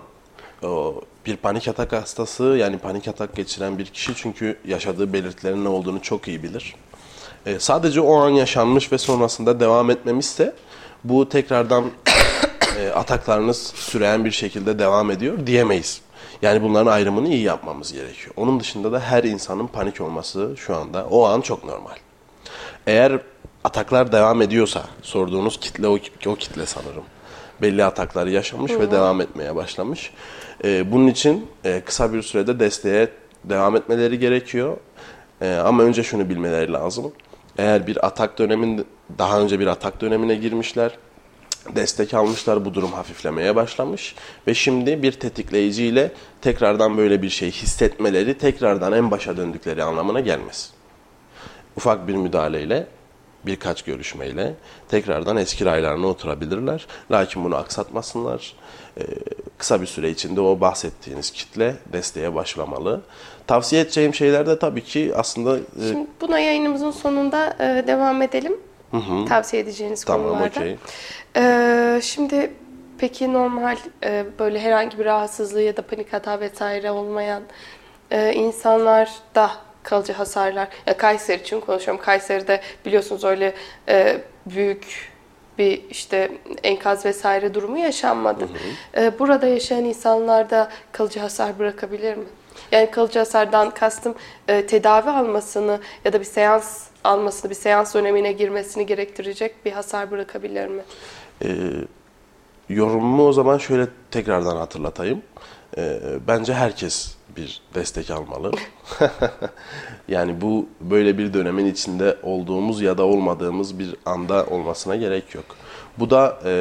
o 0.64 1.02
bir 1.26 1.38
panik 1.38 1.68
atak 1.68 1.94
hastası 1.94 2.44
yani 2.44 2.78
panik 2.78 3.08
atak 3.08 3.36
geçiren 3.36 3.78
bir 3.78 3.86
kişi 3.86 4.16
çünkü 4.16 4.58
yaşadığı 4.66 5.14
belirtilerin 5.14 5.66
ne 5.66 5.70
olduğunu 5.70 6.02
çok 6.02 6.28
iyi 6.28 6.44
bilir. 6.44 6.76
E, 7.46 7.60
sadece 7.60 8.02
o 8.02 8.16
an 8.16 8.30
yaşanmış 8.30 8.92
ve 8.92 8.98
sonrasında 8.98 9.60
devam 9.60 9.90
etmemişse 9.90 10.54
bu 11.04 11.30
tekrardan 11.30 11.86
e, 12.80 12.90
ataklarınız 12.90 13.58
süreyen 13.76 14.26
bir 14.26 14.32
şekilde 14.32 14.80
devam 14.80 15.12
ediyor 15.12 15.48
diyemeyiz. 15.48 16.02
Yani 16.42 16.62
bunların 16.64 16.92
ayrımını 16.92 17.30
iyi 17.30 17.44
yapmamız 17.44 17.94
gerekiyor. 17.94 18.34
Onun 18.38 18.60
dışında 18.60 18.92
da 18.92 19.00
her 19.00 19.24
insanın 19.24 19.68
panik 19.68 20.02
olması 20.02 20.54
şu 20.58 20.76
anda 20.76 21.06
o 21.06 21.26
an 21.26 21.42
çok 21.42 21.66
normal. 21.66 21.96
Eğer 22.88 23.20
ataklar 23.64 24.12
devam 24.12 24.42
ediyorsa 24.42 24.84
sorduğunuz 25.02 25.60
kitle 25.60 25.88
o, 25.88 26.00
o 26.26 26.36
kitle 26.36 26.66
sanırım. 26.66 27.04
Belli 27.62 27.84
atakları 27.84 28.32
yaşamış 28.32 28.72
ve 28.72 28.92
devam 28.92 29.22
etmeye 29.22 29.56
başlamış. 29.56 30.14
Ee, 30.64 30.92
bunun 30.92 31.08
için 31.08 31.48
e, 31.64 31.82
kısa 31.82 32.14
bir 32.14 32.22
sürede 32.22 32.60
desteğe 32.60 33.10
devam 33.44 33.76
etmeleri 33.76 34.20
gerekiyor. 34.20 34.78
Ee, 35.42 35.56
ama 35.56 35.84
önce 35.84 36.04
şunu 36.04 36.30
bilmeleri 36.30 36.74
lazım. 36.74 37.12
Eğer 37.58 37.88
bir 37.88 38.06
atak 38.06 38.38
döneminde 38.40 38.84
daha 39.18 39.42
önce 39.42 39.60
bir 39.60 39.68
atak 39.68 40.02
dönemine 40.02 40.36
girmişler, 40.36 40.98
destek 41.76 42.14
almışlar, 42.14 42.66
bu 42.66 42.74
durum 42.74 42.92
hafiflemeye 42.92 43.56
başlamış 43.56 44.16
ve 44.48 44.54
şimdi 44.54 45.04
bir 45.04 45.12
tetikleyiciyle 45.12 46.12
tekrardan 46.42 46.98
böyle 46.98 47.22
bir 47.22 47.30
şey 47.30 47.52
hissetmeleri, 47.52 48.38
tekrardan 48.38 48.94
en 48.94 49.12
başa 49.12 49.38
döndükleri 49.38 49.84
anlamına 49.84 50.20
gelmez. 50.20 50.72
Ufak 51.78 52.08
bir 52.08 52.16
müdahaleyle, 52.16 52.88
birkaç 53.46 53.82
görüşmeyle 53.82 54.54
tekrardan 54.90 55.38
eski 55.38 55.66
raylarına 55.66 56.08
oturabilirler. 56.08 56.88
Lakin 57.12 57.44
bunu 57.44 57.56
aksatmasınlar. 57.56 58.54
Ee, 58.98 59.04
kısa 59.66 59.82
bir 59.82 59.88
süre 59.88 60.10
içinde 60.10 60.42
o 60.42 60.60
bahsettiğiniz 60.60 61.32
kitle 61.32 61.76
desteğe 61.94 62.36
başlamalı. 62.36 63.02
Tavsiye 63.48 63.82
edeceğim 63.82 64.14
şeyler 64.14 64.48
de 64.48 64.60
tabii 64.60 64.84
ki 64.84 65.12
aslında... 65.16 65.58
e, 65.58 65.88
Şimdi 65.90 66.08
buna 66.22 66.40
yayınımızın 66.40 66.92
sonunda 66.92 67.56
e, 67.60 67.88
devam 67.88 68.22
edelim. 68.22 68.58
Tavsiye 69.30 69.62
edeceğiniz 69.62 70.04
Tamam, 70.04 70.28
konularda. 70.28 70.60
okey. 70.60 70.78
E, 71.38 72.00
şimdi 72.04 72.52
peki 72.98 73.34
normal 73.34 73.78
e, 74.04 74.26
böyle 74.40 74.60
herhangi 74.60 75.00
bir 75.00 75.06
rahatsızlığı 75.06 75.62
ya 75.62 75.78
da 75.78 75.82
panik 75.82 76.14
hata 76.14 76.40
vesaire 76.40 76.92
olmayan 76.92 77.44
e, 78.12 78.34
insanlarda 78.34 79.52
kalıcı 79.84 80.14
hasarlar. 80.14 80.68
Ya 80.88 80.98
Kayseri 80.98 81.42
için 81.42 81.60
konuşuyorum. 81.60 82.04
Kayseri'de 82.04 82.62
biliyorsunuz 82.86 83.24
öyle 83.24 83.54
e, 83.90 84.22
büyük 84.46 85.15
bir 85.58 85.82
işte 85.90 86.32
enkaz 86.64 87.06
vesaire 87.06 87.54
durumu 87.54 87.78
yaşanmadı. 87.78 88.48
E, 88.98 89.20
burada 89.20 89.48
yaşayan 89.48 89.86
insanlarda 89.86 90.70
kalıcı 90.92 91.20
hasar 91.20 91.60
bırakabilir 91.60 92.16
mi? 92.18 92.24
Yani 92.72 92.92
kalıcı 92.92 93.20
hasardan 93.20 93.70
kastım 93.70 94.16
e, 94.48 94.68
tedavi 94.68 95.10
almasını 95.10 95.80
ya 96.06 96.14
da 96.14 96.20
bir 96.20 96.26
seans 96.26 96.88
almasını, 97.04 97.50
bir 97.50 97.56
seans 97.56 97.96
dönemine 97.96 98.32
girmesini 98.32 98.86
gerektirecek 98.86 99.66
bir 99.66 99.72
hasar 99.72 100.12
bırakabilir 100.12 100.68
mi? 100.68 100.82
Ee, 101.44 101.48
yorumumu 102.70 103.28
o 103.28 103.34
zaman 103.34 103.58
şöyle 103.58 103.88
tekrardan 104.12 104.58
hatırlatayım. 104.58 105.22
Ee, 105.78 106.00
bence 106.28 106.54
herkes 106.54 107.16
bir 107.38 107.62
destek 107.74 108.12
almalı. 108.12 108.52
yani 110.08 110.42
bu 110.42 110.70
böyle 110.82 111.18
bir 111.18 111.34
dönemin 111.34 111.66
içinde 111.66 112.18
olduğumuz 112.24 112.82
ya 112.82 112.98
da 112.98 113.04
olmadığımız 113.04 113.80
bir 113.80 113.96
anda 114.06 114.46
olmasına 114.46 114.96
gerek 114.96 115.36
yok. 115.36 115.46
Bu 116.00 116.10
da 116.10 116.40
e, 116.46 116.52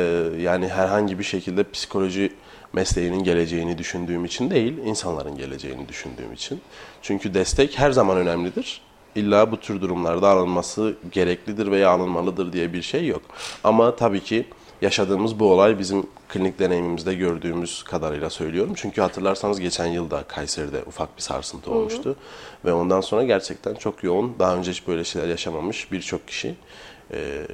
yani 0.40 0.68
herhangi 0.68 1.18
bir 1.18 1.24
şekilde 1.24 1.70
psikoloji 1.70 2.32
mesleğinin 2.72 3.24
geleceğini 3.24 3.78
düşündüğüm 3.78 4.24
için 4.24 4.50
değil, 4.50 4.78
insanların 4.78 5.36
geleceğini 5.36 5.88
düşündüğüm 5.88 6.32
için. 6.32 6.60
Çünkü 7.02 7.34
destek 7.34 7.78
her 7.78 7.90
zaman 7.90 8.16
önemlidir. 8.16 8.80
İlla 9.14 9.52
bu 9.52 9.60
tür 9.60 9.80
durumlarda 9.80 10.28
alınması 10.28 10.94
gereklidir 11.12 11.70
veya 11.70 11.90
alınmalıdır 11.90 12.52
diye 12.52 12.72
bir 12.72 12.82
şey 12.82 13.06
yok. 13.06 13.22
Ama 13.64 13.96
tabii 13.96 14.20
ki 14.20 14.46
yaşadığımız 14.84 15.38
bu 15.40 15.52
olay 15.52 15.78
bizim 15.78 16.06
klinik 16.28 16.58
deneyimimizde 16.58 17.14
gördüğümüz 17.14 17.82
kadarıyla 17.82 18.30
söylüyorum. 18.30 18.72
Çünkü 18.76 19.00
hatırlarsanız 19.00 19.60
geçen 19.60 19.86
yılda 19.86 20.22
Kayseri'de 20.22 20.82
ufak 20.86 21.16
bir 21.16 21.22
sarsıntı 21.22 21.70
olmuştu. 21.70 22.16
Ve 22.64 22.72
ondan 22.72 23.00
sonra 23.00 23.22
gerçekten 23.24 23.74
çok 23.74 24.04
yoğun, 24.04 24.36
daha 24.38 24.56
önce 24.56 24.70
hiç 24.70 24.88
böyle 24.88 25.04
şeyler 25.04 25.28
yaşamamış 25.28 25.92
birçok 25.92 26.28
kişi 26.28 26.54
e, 27.12 27.46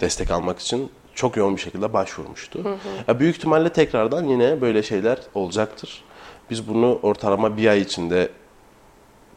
destek 0.00 0.30
almak 0.30 0.58
için 0.58 0.90
çok 1.14 1.36
yoğun 1.36 1.56
bir 1.56 1.60
şekilde 1.60 1.92
başvurmuştu. 1.92 2.78
Ya 3.08 3.20
büyük 3.20 3.36
ihtimalle 3.36 3.68
tekrardan 3.68 4.24
yine 4.24 4.60
böyle 4.60 4.82
şeyler 4.82 5.18
olacaktır. 5.34 6.04
Biz 6.50 6.68
bunu 6.68 6.98
ortalama 7.02 7.56
bir 7.56 7.66
ay 7.66 7.80
içinde 7.80 8.28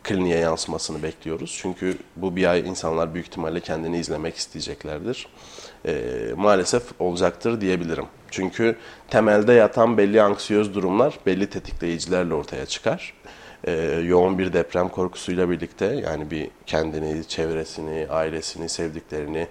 kliniğe 0.06 0.38
yansımasını 0.38 1.04
bekliyoruz. 1.04 1.58
Çünkü 1.62 1.98
bu 2.16 2.36
bir 2.36 2.46
ay 2.46 2.60
insanlar 2.60 3.14
büyük 3.14 3.28
ihtimalle 3.28 3.60
kendini 3.60 3.98
izlemek 3.98 4.36
isteyeceklerdir. 4.36 5.28
Ee, 5.86 5.94
maalesef 6.36 6.84
olacaktır 7.00 7.62
diyebilirim. 7.62 8.06
Çünkü 8.32 8.76
temelde 9.10 9.54
yatan 9.54 9.98
belli 9.98 10.22
anksiyöz 10.22 10.76
durumlar 10.76 11.20
belli 11.26 11.50
tetikleyicilerle 11.50 12.34
ortaya 12.34 12.66
çıkar. 12.66 13.14
Ee, 13.68 13.72
yoğun 14.06 14.40
bir 14.40 14.54
deprem 14.54 14.90
korkusuyla 14.90 15.50
birlikte 15.50 15.86
yani 15.86 16.32
bir 16.32 16.50
kendini, 16.66 17.28
çevresini, 17.28 18.08
ailesini, 18.10 18.70
sevdiklerini 18.70 19.48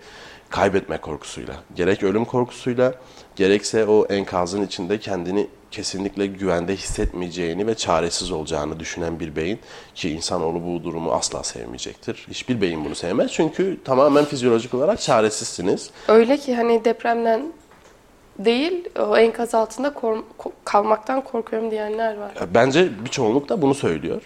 kaybetme 0.51 0.99
korkusuyla, 0.99 1.55
gerek 1.75 2.03
ölüm 2.03 2.25
korkusuyla, 2.25 2.95
gerekse 3.37 3.85
o 3.85 4.07
enkazın 4.07 4.63
içinde 4.63 4.99
kendini 4.99 5.47
kesinlikle 5.79 6.27
güvende 6.27 6.77
hissetmeyeceğini 6.77 7.67
ve 7.67 7.75
çaresiz 7.75 8.31
olacağını 8.31 8.81
düşünen 8.81 9.21
bir 9.21 9.37
beyin 9.37 9.59
ki 9.95 10.11
insanoğlu 10.11 10.65
bu 10.67 10.85
durumu 10.85 11.13
asla 11.13 11.43
sevmeyecektir. 11.45 12.27
Hiçbir 12.31 12.61
beyin 12.61 12.85
bunu 12.85 12.95
sevmez 12.95 13.33
çünkü 13.33 13.81
tamamen 13.85 14.25
fizyolojik 14.25 14.75
olarak 14.75 15.01
çaresizsiniz. 15.01 15.91
Öyle 16.09 16.37
ki 16.37 16.55
hani 16.55 16.85
depremden 16.85 17.43
değil, 18.39 18.89
o 18.99 19.17
enkaz 19.17 19.55
altında 19.55 19.95
kor- 19.95 20.23
ko- 20.39 20.53
kalmaktan 20.65 21.25
korkuyorum 21.25 21.71
diyenler 21.71 22.17
var. 22.17 22.33
Bence 22.55 23.05
bir 23.05 23.11
çoğunluk 23.11 23.49
da 23.49 23.63
bunu 23.63 23.75
söylüyor. 23.75 24.23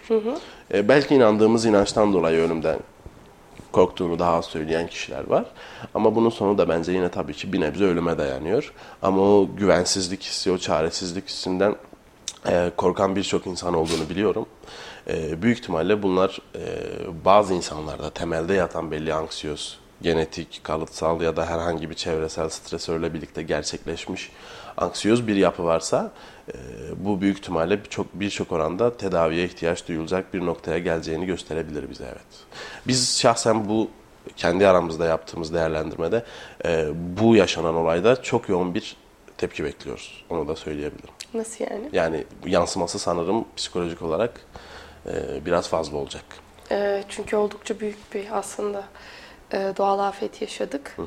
E, 0.73 0.87
belki 0.87 1.15
inandığımız 1.15 1.65
inançtan 1.65 2.13
dolayı 2.13 2.39
ölümden 2.39 2.79
korktuğunu 3.71 4.19
daha 4.19 4.35
az 4.35 4.45
söyleyen 4.45 4.87
kişiler 4.87 5.27
var. 5.27 5.45
Ama 5.93 6.15
bunun 6.15 6.29
sonu 6.29 6.57
da 6.57 6.69
bence 6.69 6.91
yine 6.91 7.09
tabii 7.09 7.33
ki 7.33 7.53
bir 7.53 7.61
nebze 7.61 7.83
ölüme 7.83 8.17
dayanıyor. 8.17 8.73
Ama 9.01 9.21
o 9.21 9.49
güvensizlik 9.57 10.23
hissi, 10.23 10.51
o 10.51 10.57
çaresizlik 10.57 11.29
hissinden 11.29 11.75
e, 12.47 12.71
korkan 12.77 13.15
birçok 13.15 13.47
insan 13.47 13.73
olduğunu 13.73 14.09
biliyorum. 14.09 14.45
E, 15.07 15.41
büyük 15.41 15.57
ihtimalle 15.57 16.03
bunlar 16.03 16.39
e, 16.55 16.65
bazı 17.25 17.53
insanlarda 17.53 18.09
temelde 18.09 18.53
yatan 18.53 18.91
belli 18.91 19.13
anksiyöz, 19.13 19.79
genetik, 20.01 20.63
kalıtsal 20.63 21.21
ya 21.21 21.35
da 21.35 21.45
herhangi 21.45 21.89
bir 21.89 21.95
çevresel 21.95 22.49
stresörle 22.49 23.13
birlikte 23.13 23.43
gerçekleşmiş 23.43 24.31
anksiyöz 24.79 25.27
bir 25.27 25.35
yapı 25.35 25.63
varsa 25.65 26.11
e, 26.47 26.55
bu 26.97 27.21
büyük 27.21 27.37
ihtimalle 27.37 27.83
birçok 27.83 28.07
birçok 28.13 28.51
oranda 28.51 28.97
tedaviye 28.97 29.45
ihtiyaç 29.45 29.87
duyulacak 29.87 30.33
bir 30.33 30.45
noktaya 30.45 30.77
geleceğini 30.79 31.25
gösterebilir 31.25 31.89
bize 31.89 32.03
evet. 32.03 32.45
Biz 32.87 33.19
şahsen 33.19 33.69
bu 33.69 33.89
kendi 34.35 34.67
aramızda 34.67 35.05
yaptığımız 35.05 35.53
değerlendirmede 35.53 36.23
e, 36.65 36.87
bu 37.17 37.35
yaşanan 37.35 37.75
olayda 37.75 38.21
çok 38.21 38.49
yoğun 38.49 38.73
bir 38.73 38.95
tepki 39.37 39.63
bekliyoruz. 39.63 40.25
Onu 40.29 40.47
da 40.47 40.55
söyleyebilirim. 40.55 41.13
Nasıl 41.33 41.65
yani? 41.71 41.89
Yani 41.91 42.25
yansıması 42.45 42.99
sanırım 42.99 43.45
psikolojik 43.57 44.01
olarak 44.01 44.41
e, 45.05 45.45
biraz 45.45 45.69
fazla 45.69 45.97
olacak. 45.97 46.23
Ee, 46.71 47.03
çünkü 47.09 47.35
oldukça 47.35 47.79
büyük 47.79 48.13
bir 48.13 48.27
aslında 48.31 48.83
e, 49.53 49.73
doğal 49.77 49.99
afet 49.99 50.41
yaşadık. 50.41 50.97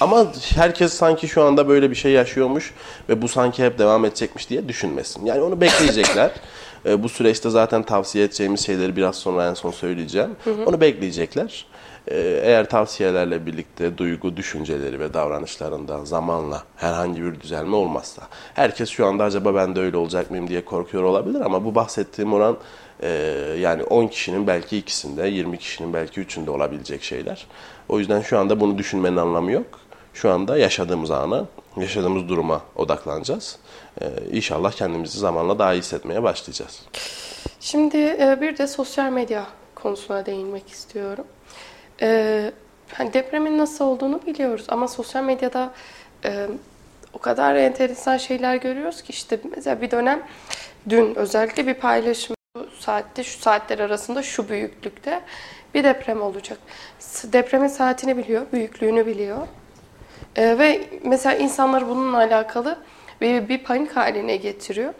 Ama 0.00 0.26
herkes 0.54 0.92
sanki 0.92 1.28
şu 1.28 1.42
anda 1.42 1.68
böyle 1.68 1.90
bir 1.90 1.94
şey 1.94 2.12
yaşıyormuş 2.12 2.74
ve 3.08 3.22
bu 3.22 3.28
sanki 3.28 3.64
hep 3.64 3.78
devam 3.78 4.04
edecekmiş 4.04 4.50
diye 4.50 4.68
düşünmesin. 4.68 5.26
Yani 5.26 5.40
onu 5.40 5.60
bekleyecekler. 5.60 6.30
E, 6.86 7.02
bu 7.02 7.08
süreçte 7.08 7.50
zaten 7.50 7.82
tavsiye 7.82 8.24
edeceğimiz 8.24 8.66
şeyleri 8.66 8.96
biraz 8.96 9.16
sonra 9.16 9.48
en 9.48 9.54
son 9.54 9.70
söyleyeceğim. 9.70 10.36
Onu 10.66 10.80
bekleyecekler. 10.80 11.66
Ee, 12.10 12.40
eğer 12.42 12.68
tavsiyelerle 12.68 13.46
birlikte 13.46 13.98
duygu, 13.98 14.36
düşünceleri 14.36 15.00
ve 15.00 15.14
davranışlarında 15.14 16.04
zamanla 16.04 16.62
herhangi 16.76 17.22
bir 17.22 17.40
düzelme 17.40 17.76
olmazsa, 17.76 18.22
herkes 18.54 18.88
şu 18.88 19.06
anda 19.06 19.24
acaba 19.24 19.54
ben 19.54 19.76
de 19.76 19.80
öyle 19.80 19.96
olacak 19.96 20.30
mıyım 20.30 20.48
diye 20.48 20.64
korkuyor 20.64 21.02
olabilir 21.04 21.40
ama 21.40 21.64
bu 21.64 21.74
bahsettiğim 21.74 22.32
oran 22.32 22.56
e, 23.02 23.08
yani 23.60 23.82
10 23.82 24.06
kişinin 24.06 24.46
belki 24.46 24.78
ikisinde, 24.78 25.28
20 25.28 25.58
kişinin 25.58 25.92
belki 25.92 26.20
üçünde 26.20 26.50
olabilecek 26.50 27.02
şeyler. 27.02 27.46
O 27.88 27.98
yüzden 27.98 28.20
şu 28.20 28.38
anda 28.38 28.60
bunu 28.60 28.78
düşünmenin 28.78 29.16
anlamı 29.16 29.52
yok. 29.52 29.80
Şu 30.14 30.30
anda 30.30 30.58
yaşadığımız 30.58 31.10
ana, 31.10 31.46
yaşadığımız 31.76 32.28
duruma 32.28 32.62
odaklanacağız. 32.76 33.58
Ee, 34.00 34.06
inşallah 34.32 34.72
kendimizi 34.72 35.18
zamanla 35.18 35.58
daha 35.58 35.74
iyi 35.74 35.78
hissetmeye 35.78 36.22
başlayacağız. 36.22 36.82
Şimdi 37.60 37.96
e, 37.96 38.38
bir 38.40 38.58
de 38.58 38.66
sosyal 38.66 39.12
medya 39.12 39.46
konusuna 39.74 40.26
değinmek 40.26 40.68
istiyorum. 40.68 41.24
Ee, 42.02 42.52
hani 42.92 43.12
depremin 43.12 43.58
nasıl 43.58 43.84
olduğunu 43.84 44.20
biliyoruz 44.26 44.64
ama 44.68 44.88
sosyal 44.88 45.24
medyada 45.24 45.72
e, 46.24 46.46
o 47.12 47.18
kadar 47.18 47.54
enteresan 47.54 48.16
şeyler 48.16 48.56
görüyoruz 48.56 49.02
ki 49.02 49.12
işte 49.12 49.40
mesela 49.56 49.80
bir 49.80 49.90
dönem 49.90 50.22
dün 50.88 51.14
özellikle 51.14 51.66
bir 51.66 51.74
paylaşım 51.74 52.37
saatte 52.78 53.24
şu 53.24 53.38
saatler 53.38 53.78
arasında 53.78 54.22
şu 54.22 54.48
büyüklükte 54.48 55.20
bir 55.74 55.84
deprem 55.84 56.22
olacak. 56.22 56.58
Depremin 57.24 57.68
saatini 57.68 58.16
biliyor, 58.16 58.46
büyüklüğünü 58.52 59.06
biliyor. 59.06 59.46
Ee, 60.36 60.58
ve 60.58 60.80
mesela 61.04 61.34
insanlar 61.34 61.88
bununla 61.88 62.16
alakalı 62.16 62.78
bir, 63.20 63.48
bir 63.48 63.58
panik 63.58 63.96
haline 63.96 64.36
getiriyor. 64.36 64.94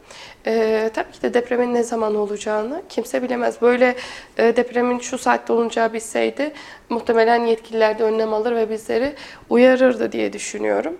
Ee, 0.47 0.90
tabii 0.94 1.12
ki 1.12 1.23
de 1.23 1.35
depremin 1.35 1.75
ne 1.75 1.83
zaman 1.83 2.14
olacağını 2.14 2.83
kimse 2.88 3.23
bilemez. 3.23 3.62
Böyle 3.62 3.94
e, 4.38 4.57
depremin 4.57 4.99
şu 4.99 5.18
saatte 5.18 5.53
olacağı 5.53 5.92
bilseydi 5.92 6.53
muhtemelen 6.88 7.44
yetkililer 7.44 7.99
de 7.99 8.05
önlem 8.05 8.35
alır 8.35 8.57
ve 8.57 8.71
bizleri 8.71 9.14
uyarırdı 9.51 10.12
diye 10.12 10.33
düşünüyorum. 10.33 10.99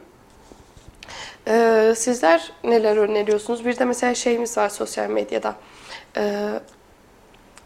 Ee, 1.49 1.93
sizler 1.97 2.53
neler 2.65 2.97
öneriyorsunuz? 2.97 3.65
Bir 3.65 3.79
de 3.79 3.85
mesela 3.85 4.15
şeyimiz 4.15 4.59
var 4.59 4.69
sosyal 4.69 5.11
medyada. 5.11 5.55
Ee, 6.17 6.61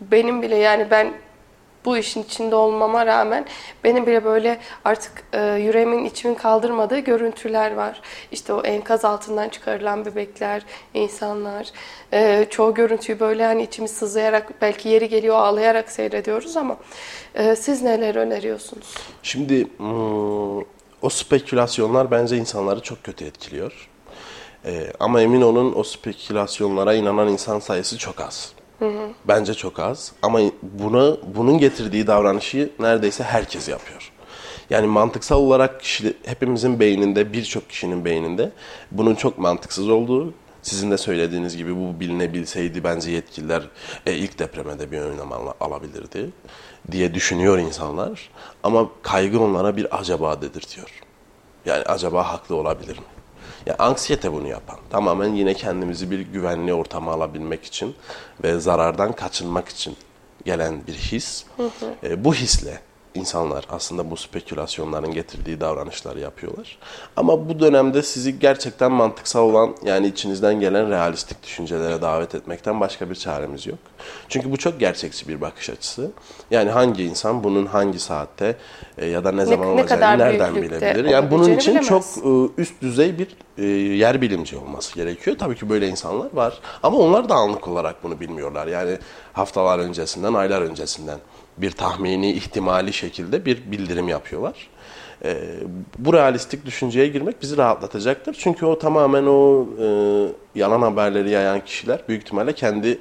benim 0.00 0.42
bile 0.42 0.56
yani 0.56 0.90
ben 0.90 1.12
bu 1.84 1.96
işin 1.96 2.22
içinde 2.22 2.54
olmama 2.54 3.06
rağmen 3.06 3.46
benim 3.84 4.06
bile 4.06 4.24
böyle 4.24 4.58
artık 4.84 5.12
e, 5.32 5.40
yüreğimin 5.44 6.04
içimin 6.04 6.34
kaldırmadığı 6.34 6.98
görüntüler 6.98 7.74
var. 7.74 8.00
İşte 8.32 8.52
o 8.52 8.62
enkaz 8.62 9.04
altından 9.04 9.48
çıkarılan 9.48 10.04
bebekler, 10.04 10.62
insanlar. 10.94 11.70
E, 12.12 12.46
çoğu 12.50 12.74
görüntüyü 12.74 13.20
böyle 13.20 13.46
hani 13.46 13.62
içimiz 13.62 13.90
sızlayarak 13.90 14.62
belki 14.62 14.88
yeri 14.88 15.08
geliyor 15.08 15.36
ağlayarak 15.36 15.90
seyrediyoruz 15.90 16.56
ama 16.56 16.76
e, 17.34 17.56
siz 17.56 17.82
neler 17.82 18.14
öneriyorsunuz? 18.14 18.94
Şimdi 19.22 19.66
hmm, 19.76 20.58
o 21.02 21.08
spekülasyonlar 21.08 22.10
bence 22.10 22.36
insanları 22.36 22.80
çok 22.80 23.04
kötü 23.04 23.24
etkiliyor. 23.24 23.88
E, 24.64 24.92
ama 25.00 25.20
emin 25.20 25.40
olun 25.42 25.72
o 25.76 25.82
spekülasyonlara 25.82 26.94
inanan 26.94 27.28
insan 27.28 27.58
sayısı 27.58 27.98
çok 27.98 28.20
az. 28.20 28.52
Bence 29.28 29.54
çok 29.54 29.78
az. 29.78 30.12
Ama 30.22 30.40
buna 30.62 31.16
bunun 31.34 31.58
getirdiği 31.58 32.06
davranışı 32.06 32.70
neredeyse 32.78 33.24
herkes 33.24 33.68
yapıyor. 33.68 34.12
Yani 34.70 34.86
mantıksal 34.86 35.36
olarak 35.36 35.80
kişi, 35.80 36.16
hepimizin 36.24 36.80
beyninde, 36.80 37.32
birçok 37.32 37.68
kişinin 37.70 38.04
beyninde 38.04 38.52
bunun 38.90 39.14
çok 39.14 39.38
mantıksız 39.38 39.88
olduğu, 39.88 40.34
sizin 40.62 40.90
de 40.90 40.98
söylediğiniz 40.98 41.56
gibi 41.56 41.76
bu 41.76 42.00
bilinebilseydi 42.00 42.84
bence 42.84 43.10
yetkililer 43.10 43.62
e, 44.06 44.14
ilk 44.14 44.38
depremede 44.38 44.92
bir 44.92 44.98
önlem 44.98 45.32
al 45.32 45.52
alabilirdi 45.60 46.30
diye 46.90 47.14
düşünüyor 47.14 47.58
insanlar. 47.58 48.30
Ama 48.62 48.88
kaygı 49.02 49.40
onlara 49.40 49.76
bir 49.76 49.98
acaba 49.98 50.42
dedirtiyor. 50.42 50.90
Yani 51.66 51.82
acaba 51.84 52.28
haklı 52.32 52.56
olabilir 52.56 52.98
mi? 52.98 53.04
Yani 53.66 53.76
anksiyete 53.76 54.32
bunu 54.32 54.48
yapan. 54.48 54.78
Tamamen 54.90 55.34
yine 55.34 55.54
kendimizi 55.54 56.10
bir 56.10 56.20
güvenli 56.20 56.74
ortama 56.74 57.12
alabilmek 57.12 57.64
için 57.64 57.94
ve 58.44 58.60
zarardan 58.60 59.12
kaçınmak 59.12 59.68
için 59.68 59.96
gelen 60.44 60.86
bir 60.86 60.94
his. 60.94 61.44
Hı 61.56 61.62
hı. 61.62 62.06
E, 62.08 62.24
bu 62.24 62.34
hisle 62.34 62.80
insanlar 63.14 63.64
aslında 63.70 64.10
bu 64.10 64.16
spekülasyonların 64.16 65.12
getirdiği 65.12 65.60
davranışları 65.60 66.20
yapıyorlar. 66.20 66.78
Ama 67.16 67.48
bu 67.48 67.60
dönemde 67.60 68.02
sizi 68.02 68.38
gerçekten 68.38 68.92
mantıksal 68.92 69.42
olan 69.42 69.76
yani 69.84 70.06
içinizden 70.06 70.60
gelen 70.60 70.90
realistik 70.90 71.42
düşüncelere 71.42 72.02
davet 72.02 72.34
etmekten 72.34 72.80
başka 72.80 73.10
bir 73.10 73.14
çaremiz 73.14 73.66
yok. 73.66 73.78
Çünkü 74.28 74.52
bu 74.52 74.56
çok 74.56 74.80
gerçekçi 74.80 75.28
bir 75.28 75.40
bakış 75.40 75.70
açısı. 75.70 76.10
Yani 76.50 76.70
hangi 76.70 77.04
insan 77.04 77.44
bunun 77.44 77.66
hangi 77.66 77.98
saatte 77.98 78.56
e, 78.98 79.06
ya 79.06 79.24
da 79.24 79.32
ne, 79.32 79.36
ne 79.36 79.46
zaman 79.46 79.68
olacağını 79.68 80.18
nereden 80.18 80.54
bilebilir? 80.54 81.04
Yani 81.04 81.30
bunun 81.30 81.50
için 81.50 81.70
bilemez. 81.70 81.88
çok 81.88 82.04
e, 82.24 82.62
üst 82.62 82.82
düzey 82.82 83.18
bir 83.18 83.28
e, 83.58 83.64
yer 83.96 84.20
bilimci 84.20 84.56
olması 84.56 84.94
gerekiyor. 84.94 85.36
Tabii 85.38 85.56
ki 85.56 85.68
böyle 85.68 85.88
insanlar 85.88 86.28
var 86.32 86.60
ama 86.82 86.98
onlar 86.98 87.28
da 87.28 87.34
anlık 87.34 87.68
olarak 87.68 88.02
bunu 88.02 88.20
bilmiyorlar. 88.20 88.66
Yani 88.66 88.98
haftalar 89.32 89.78
öncesinden, 89.78 90.34
aylar 90.34 90.62
öncesinden 90.62 91.18
bir 91.56 91.70
tahmini, 91.70 92.32
ihtimali 92.32 92.92
şekilde 92.92 93.44
bir 93.44 93.70
bildirim 93.70 94.08
yapıyorlar. 94.08 94.68
E, 95.24 95.36
bu 95.98 96.12
realistik 96.12 96.66
düşünceye 96.66 97.08
girmek 97.08 97.42
bizi 97.42 97.56
rahatlatacaktır. 97.56 98.36
Çünkü 98.38 98.66
o 98.66 98.78
tamamen 98.78 99.26
o 99.26 99.68
e, 99.80 99.88
yalan 100.54 100.82
haberleri 100.82 101.30
yayan 101.30 101.64
kişiler 101.64 102.00
büyük 102.08 102.22
ihtimalle 102.22 102.52
kendi 102.52 102.98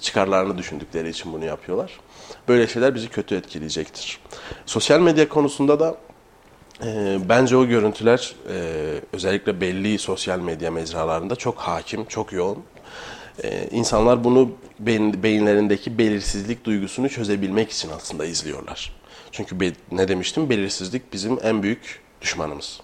çıkarlarını 0.00 0.58
düşündükleri 0.58 1.08
için 1.08 1.32
bunu 1.32 1.44
yapıyorlar. 1.44 2.00
Böyle 2.48 2.66
şeyler 2.66 2.94
bizi 2.94 3.08
kötü 3.08 3.36
etkileyecektir. 3.36 4.20
Sosyal 4.66 5.00
medya 5.00 5.28
konusunda 5.28 5.80
da 5.80 5.96
e, 6.84 7.18
bence 7.28 7.56
o 7.56 7.66
görüntüler 7.66 8.34
e, 8.52 8.56
özellikle 9.12 9.60
belli 9.60 9.98
sosyal 9.98 10.38
medya 10.38 10.70
mecralarında 10.70 11.36
çok 11.36 11.58
hakim, 11.58 12.04
çok 12.04 12.32
yoğun. 12.32 12.58
Ee, 13.44 13.68
insanlar 13.70 14.24
bunu 14.24 14.50
beyin, 14.78 15.22
beyinlerindeki 15.22 15.98
belirsizlik 15.98 16.64
duygusunu 16.64 17.08
çözebilmek 17.08 17.70
için 17.70 17.90
aslında 17.96 18.24
izliyorlar. 18.24 18.92
Çünkü 19.32 19.60
be, 19.60 19.72
ne 19.92 20.08
demiştim? 20.08 20.50
Belirsizlik 20.50 21.12
bizim 21.12 21.38
en 21.42 21.62
büyük 21.62 22.00
düşmanımız. 22.22 22.80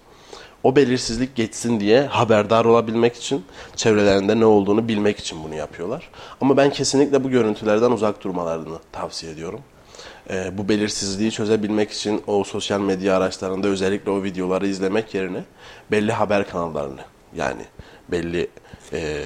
O 0.63 0.77
belirsizlik 0.77 1.37
geçsin 1.37 1.81
diye 1.81 2.03
haberdar 2.03 2.65
olabilmek 2.65 3.17
için, 3.17 3.45
çevrelerinde 3.77 4.41
ne 4.41 4.45
olduğunu 4.45 4.89
bilmek 4.89 5.19
için 5.19 5.45
bunu 5.45 5.55
yapıyorlar. 5.55 6.11
Ama 6.41 6.57
ben 6.57 6.71
kesinlikle 6.71 7.25
bu 7.25 7.31
görüntülerden 7.31 7.91
uzak 7.91 8.25
durmalarını 8.25 8.79
tavsiye 8.93 9.33
ediyorum. 9.33 9.61
Ee, 10.31 10.59
bu 10.59 10.69
belirsizliği 10.69 11.31
çözebilmek 11.31 11.91
için 11.91 12.23
o 12.27 12.45
sosyal 12.45 12.81
medya 12.81 13.17
araçlarında 13.17 13.69
özellikle 13.69 14.11
o 14.11 14.23
videoları 14.23 14.67
izlemek 14.67 15.15
yerine 15.15 15.45
belli 15.91 16.13
haber 16.13 16.49
kanallarını 16.49 17.01
yani 17.37 17.63
belli 18.09 18.49
e, 18.93 19.23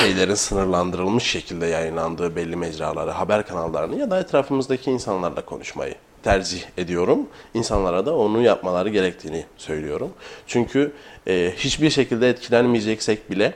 şeylerin 0.00 0.34
sınırlandırılmış 0.34 1.24
şekilde 1.24 1.66
yayınlandığı 1.66 2.36
belli 2.36 2.56
mecraları, 2.56 3.10
haber 3.10 3.46
kanallarını 3.46 3.96
ya 3.98 4.10
da 4.10 4.20
etrafımızdaki 4.20 4.90
insanlarla 4.90 5.44
konuşmayı 5.44 5.94
tercih 6.22 6.62
ediyorum. 6.78 7.18
İnsanlara 7.54 8.06
da 8.06 8.16
onu 8.16 8.42
yapmaları 8.42 8.88
gerektiğini 8.88 9.44
söylüyorum. 9.56 10.10
Çünkü 10.46 10.92
e, 11.28 11.52
hiçbir 11.56 11.90
şekilde 11.90 12.28
etkilenmeyeceksek 12.28 13.30
bile 13.30 13.54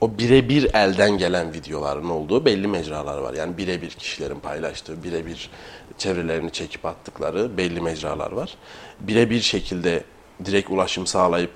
o 0.00 0.18
birebir 0.18 0.74
elden 0.74 1.18
gelen 1.18 1.54
videoların 1.54 2.10
olduğu 2.10 2.44
belli 2.44 2.66
mecralar 2.66 3.18
var. 3.18 3.34
Yani 3.34 3.58
birebir 3.58 3.90
kişilerin 3.90 4.40
paylaştığı, 4.40 5.04
birebir 5.04 5.50
çevrelerini 5.98 6.52
çekip 6.52 6.86
attıkları 6.86 7.56
belli 7.56 7.80
mecralar 7.80 8.32
var. 8.32 8.56
Birebir 9.00 9.40
şekilde 9.40 10.04
direkt 10.44 10.70
ulaşım 10.70 11.06
sağlayıp 11.06 11.52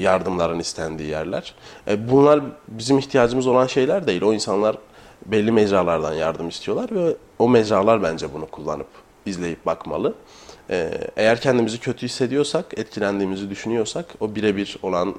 yardımların 0.00 0.58
istendiği 0.58 1.08
yerler. 1.08 1.54
E, 1.88 2.10
bunlar 2.10 2.40
bizim 2.68 2.98
ihtiyacımız 2.98 3.46
olan 3.46 3.66
şeyler 3.66 4.06
değil. 4.06 4.22
O 4.22 4.32
insanlar 4.32 4.76
belli 5.26 5.52
mecralardan 5.52 6.12
yardım 6.12 6.48
istiyorlar 6.48 6.90
ve 6.92 7.16
o 7.38 7.48
mecralar 7.48 8.02
bence 8.02 8.34
bunu 8.34 8.46
kullanıp 8.46 8.86
izleyip 9.26 9.66
bakmalı. 9.66 10.14
E, 10.70 10.90
eğer 11.16 11.40
kendimizi 11.40 11.80
kötü 11.80 12.06
hissediyorsak, 12.06 12.78
etkilendiğimizi 12.78 13.50
düşünüyorsak 13.50 14.06
o 14.20 14.34
birebir 14.34 14.76
olan 14.82 15.14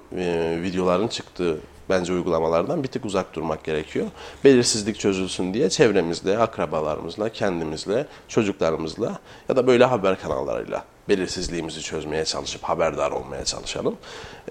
videoların 0.63 1.07
çıktığı 1.07 1.57
bence 1.89 2.13
uygulamalardan 2.13 2.83
bir 2.83 2.87
tık 2.87 3.05
uzak 3.05 3.35
durmak 3.35 3.63
gerekiyor. 3.63 4.07
Belirsizlik 4.43 4.99
çözülsün 4.99 5.53
diye 5.53 5.69
çevremizle, 5.69 6.37
akrabalarımızla, 6.37 7.29
kendimizle, 7.29 8.07
çocuklarımızla 8.27 9.19
ya 9.49 9.55
da 9.55 9.67
böyle 9.67 9.85
haber 9.85 10.21
kanallarıyla 10.21 10.85
belirsizliğimizi 11.09 11.81
çözmeye 11.81 12.25
çalışıp 12.25 12.63
haberdar 12.63 13.11
olmaya 13.11 13.45
çalışalım. 13.45 13.97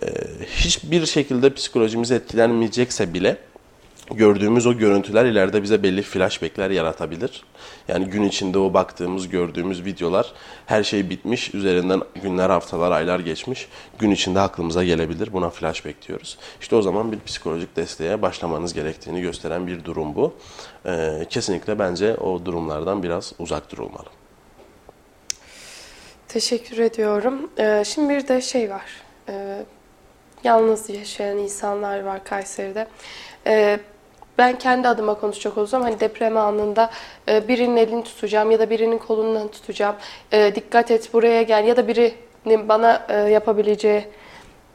Ee, 0.02 0.06
hiçbir 0.56 1.06
şekilde 1.06 1.54
psikolojimiz 1.54 2.10
etkilenmeyecekse 2.10 3.14
bile 3.14 3.38
gördüğümüz 4.10 4.66
o 4.66 4.78
görüntüler 4.78 5.24
ileride 5.24 5.62
bize 5.62 5.82
belli 5.82 6.02
flashbackler 6.02 6.70
yaratabilir. 6.70 7.44
Yani 7.88 8.06
gün 8.06 8.22
içinde 8.22 8.58
o 8.58 8.74
baktığımız, 8.74 9.28
gördüğümüz 9.28 9.84
videolar 9.84 10.32
her 10.66 10.82
şey 10.82 11.10
bitmiş, 11.10 11.54
üzerinden 11.54 12.00
günler, 12.22 12.50
haftalar, 12.50 12.90
aylar 12.90 13.20
geçmiş. 13.20 13.68
Gün 13.98 14.10
içinde 14.10 14.40
aklımıza 14.40 14.84
gelebilir. 14.84 15.32
Buna 15.32 15.50
flashback 15.50 16.08
diyoruz. 16.08 16.38
İşte 16.60 16.76
o 16.76 16.82
zaman 16.82 17.12
bir 17.12 17.20
psikolojik 17.20 17.76
desteğe 17.76 18.22
başlamanız 18.22 18.74
gerektiğini 18.74 19.20
gösteren 19.20 19.66
bir 19.66 19.84
durum 19.84 20.14
bu. 20.14 20.34
Ee, 20.86 21.26
kesinlikle 21.30 21.78
bence 21.78 22.14
o 22.14 22.44
durumlardan 22.44 23.02
biraz 23.02 23.32
uzak 23.38 23.72
durulmalı. 23.72 24.21
Teşekkür 26.32 26.78
ediyorum. 26.78 27.50
Ee, 27.58 27.82
şimdi 27.86 28.14
bir 28.14 28.28
de 28.28 28.40
şey 28.40 28.70
var. 28.70 29.02
Ee, 29.28 29.62
yalnız 30.44 30.90
yaşayan 30.90 31.38
insanlar 31.38 32.02
var 32.02 32.24
Kayseri'de. 32.24 32.86
Ee, 33.46 33.78
ben 34.38 34.58
kendi 34.58 34.88
adıma 34.88 35.14
konuşacak 35.14 35.58
olsam 35.58 35.82
hani 35.82 36.00
deprem 36.00 36.36
anında 36.36 36.90
e, 37.28 37.48
birinin 37.48 37.76
elini 37.76 38.04
tutacağım 38.04 38.50
ya 38.50 38.58
da 38.58 38.70
birinin 38.70 38.98
kolundan 38.98 39.48
tutacağım. 39.48 39.96
E, 40.32 40.54
dikkat 40.54 40.90
et 40.90 41.12
buraya 41.12 41.42
gel 41.42 41.64
ya 41.64 41.76
da 41.76 41.88
birinin 41.88 42.68
bana 42.68 43.06
e, 43.08 43.16
yapabileceği 43.16 44.04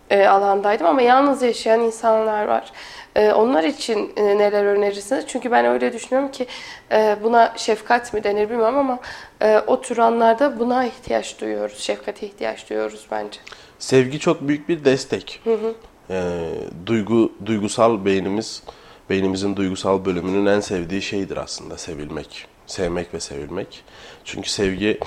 e, 0.10 0.28
alandaydım 0.28 0.88
ama 0.88 1.02
yalnız 1.02 1.42
yaşayan 1.42 1.80
insanlar 1.80 2.46
var. 2.46 2.72
E, 3.18 3.32
onlar 3.32 3.64
için 3.64 4.14
e, 4.18 4.38
neler 4.38 4.66
önerirsiniz? 4.66 5.26
Çünkü 5.28 5.52
ben 5.52 5.66
öyle 5.66 5.94
düşünüyorum 5.94 6.32
ki 6.32 6.48
e, 6.92 7.18
buna 7.24 7.54
şefkat 7.58 8.14
mi 8.14 8.24
denir 8.24 8.50
bilmiyorum 8.50 8.78
ama 8.78 9.00
e, 9.42 9.60
o 9.68 9.82
tür 9.82 9.98
anlarda 9.98 10.60
buna 10.60 10.86
ihtiyaç 10.86 11.42
duyuyoruz. 11.42 11.80
Şefkate 11.80 12.28
ihtiyaç 12.28 12.70
duyuyoruz 12.70 13.06
bence. 13.12 13.40
Sevgi 13.80 14.20
çok 14.20 14.48
büyük 14.48 14.70
bir 14.70 14.86
destek. 14.86 15.42
Hı 15.44 15.54
hı. 15.54 15.74
E, 16.10 16.50
duygu 16.86 17.34
duygusal 17.46 18.06
beynimiz 18.06 18.64
beynimizin 19.10 19.56
duygusal 19.56 20.06
bölümünün 20.06 20.46
en 20.46 20.60
sevdiği 20.60 21.02
şeydir 21.02 21.38
aslında 21.38 21.78
sevilmek. 21.78 22.48
Sevmek 22.66 23.14
ve 23.14 23.20
sevilmek. 23.20 23.84
Çünkü 24.26 24.50
sevgi 24.50 25.00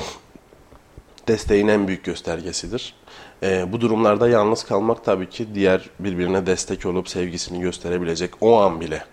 desteğin 1.28 1.68
en 1.68 1.88
büyük 1.88 2.04
göstergesidir. 2.04 2.94
E, 3.42 3.72
bu 3.72 3.80
durumlarda 3.80 4.28
yalnız 4.28 4.64
kalmak 4.64 5.04
tabii 5.04 5.28
ki 5.28 5.54
diğer 5.54 5.90
birbirine 5.98 6.46
destek 6.46 6.86
olup 6.86 7.08
sevgisini 7.08 7.60
gösterebilecek 7.60 8.30
o 8.40 8.60
an 8.60 8.80
bile 8.80 9.04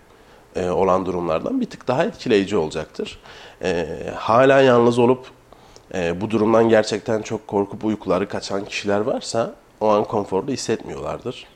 e, 0.56 0.70
olan 0.70 1.06
durumlardan 1.06 1.60
bir 1.60 1.70
tık 1.70 1.88
daha 1.88 2.04
etkileyici 2.04 2.56
olacaktır. 2.56 3.18
E, 3.62 3.86
hala 4.16 4.60
yalnız 4.60 4.98
olup 4.98 5.26
e, 5.94 6.20
bu 6.20 6.30
durumdan 6.30 6.68
gerçekten 6.68 7.22
çok 7.22 7.46
korkup 7.46 7.84
uykuları 7.84 8.28
kaçan 8.28 8.64
kişiler 8.64 9.00
varsa 9.00 9.54
o 9.80 9.88
an 9.88 10.04
konforlu 10.04 10.52
hissetmiyorlardır. 10.52 11.46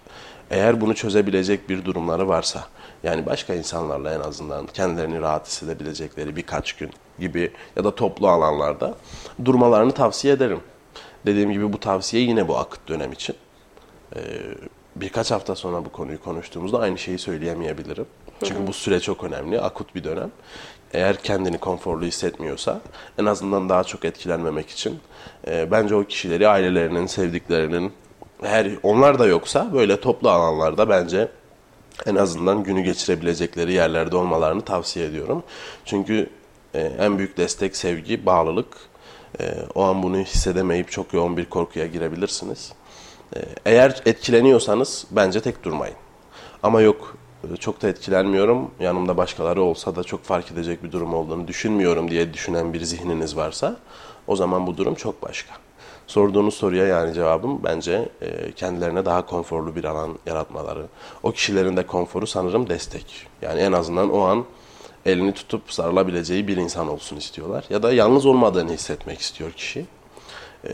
Eğer 0.50 0.80
bunu 0.80 0.94
çözebilecek 0.94 1.68
bir 1.68 1.84
durumları 1.84 2.28
varsa, 2.28 2.64
yani 3.02 3.26
başka 3.26 3.54
insanlarla 3.54 4.14
en 4.14 4.20
azından 4.20 4.66
kendilerini 4.66 5.20
rahat 5.20 5.46
hissedebilecekleri 5.46 6.36
birkaç 6.36 6.72
gün 6.72 6.90
gibi 7.18 7.52
ya 7.76 7.84
da 7.84 7.94
toplu 7.94 8.28
alanlarda 8.28 8.94
durmalarını 9.44 9.92
tavsiye 9.92 10.34
ederim. 10.34 10.60
Dediğim 11.26 11.52
gibi 11.52 11.72
bu 11.72 11.80
tavsiye 11.80 12.22
yine 12.22 12.48
bu 12.48 12.58
akıt 12.58 12.88
dönem 12.88 13.12
için. 13.12 13.36
Ee, 14.16 14.20
birkaç 14.96 15.30
hafta 15.30 15.54
sonra 15.54 15.84
bu 15.84 15.92
konuyu 15.92 16.22
konuştuğumuzda 16.22 16.78
aynı 16.78 16.98
şeyi 16.98 17.18
söyleyemeyebilirim. 17.18 18.06
Çünkü 18.44 18.66
bu 18.66 18.72
süre 18.72 19.00
çok 19.00 19.24
önemli, 19.24 19.60
akut 19.60 19.94
bir 19.94 20.04
dönem. 20.04 20.30
Eğer 20.92 21.22
kendini 21.22 21.58
konforlu 21.58 22.04
hissetmiyorsa 22.04 22.80
en 23.18 23.26
azından 23.26 23.68
daha 23.68 23.84
çok 23.84 24.04
etkilenmemek 24.04 24.70
için 24.70 25.00
e, 25.46 25.70
bence 25.70 25.94
o 25.94 26.04
kişileri 26.04 26.48
ailelerinin, 26.48 27.06
sevdiklerinin 27.06 27.92
eğer 28.42 28.70
onlar 28.82 29.18
da 29.18 29.26
yoksa 29.26 29.72
böyle 29.72 30.00
toplu 30.00 30.30
alanlarda 30.30 30.88
bence 30.88 31.28
en 32.06 32.14
azından 32.14 32.62
günü 32.62 32.80
geçirebilecekleri 32.80 33.72
yerlerde 33.72 34.16
olmalarını 34.16 34.60
tavsiye 34.60 35.06
ediyorum. 35.06 35.42
Çünkü 35.84 36.30
e, 36.74 36.80
en 36.80 37.18
büyük 37.18 37.36
destek 37.36 37.76
sevgi, 37.76 38.26
bağlılık. 38.26 38.91
E, 39.40 39.54
o 39.74 39.82
an 39.82 40.02
bunu 40.02 40.18
hissedemeyip 40.18 40.90
çok 40.90 41.12
yoğun 41.12 41.36
bir 41.36 41.44
korkuya 41.44 41.86
girebilirsiniz. 41.86 42.72
E, 43.36 43.40
eğer 43.66 44.02
etkileniyorsanız 44.06 45.06
bence 45.10 45.40
tek 45.40 45.64
durmayın. 45.64 45.96
Ama 46.62 46.80
yok 46.80 47.16
çok 47.60 47.82
da 47.82 47.88
etkilenmiyorum, 47.88 48.70
yanımda 48.80 49.16
başkaları 49.16 49.62
olsa 49.62 49.96
da 49.96 50.04
çok 50.04 50.24
fark 50.24 50.52
edecek 50.52 50.84
bir 50.84 50.92
durum 50.92 51.14
olduğunu 51.14 51.48
düşünmüyorum 51.48 52.10
diye 52.10 52.34
düşünen 52.34 52.72
bir 52.72 52.80
zihniniz 52.80 53.36
varsa 53.36 53.76
o 54.26 54.36
zaman 54.36 54.66
bu 54.66 54.76
durum 54.76 54.94
çok 54.94 55.22
başka. 55.22 55.54
Sorduğunuz 56.06 56.54
soruya 56.54 56.86
yani 56.86 57.14
cevabım 57.14 57.60
bence 57.64 58.08
e, 58.20 58.52
kendilerine 58.52 59.04
daha 59.04 59.26
konforlu 59.26 59.76
bir 59.76 59.84
alan 59.84 60.18
yaratmaları. 60.26 60.86
O 61.22 61.32
kişilerin 61.32 61.76
de 61.76 61.86
konforu 61.86 62.26
sanırım 62.26 62.68
destek. 62.68 63.26
Yani 63.42 63.60
en 63.60 63.72
azından 63.72 64.10
o 64.10 64.20
an 64.20 64.44
elini 65.06 65.34
tutup 65.34 65.72
sarılabileceği 65.72 66.48
bir 66.48 66.56
insan 66.56 66.88
olsun 66.88 67.16
istiyorlar. 67.16 67.64
Ya 67.70 67.82
da 67.82 67.92
yalnız 67.92 68.26
olmadığını 68.26 68.72
hissetmek 68.72 69.20
istiyor 69.20 69.52
kişi. 69.52 69.86
E, 70.64 70.70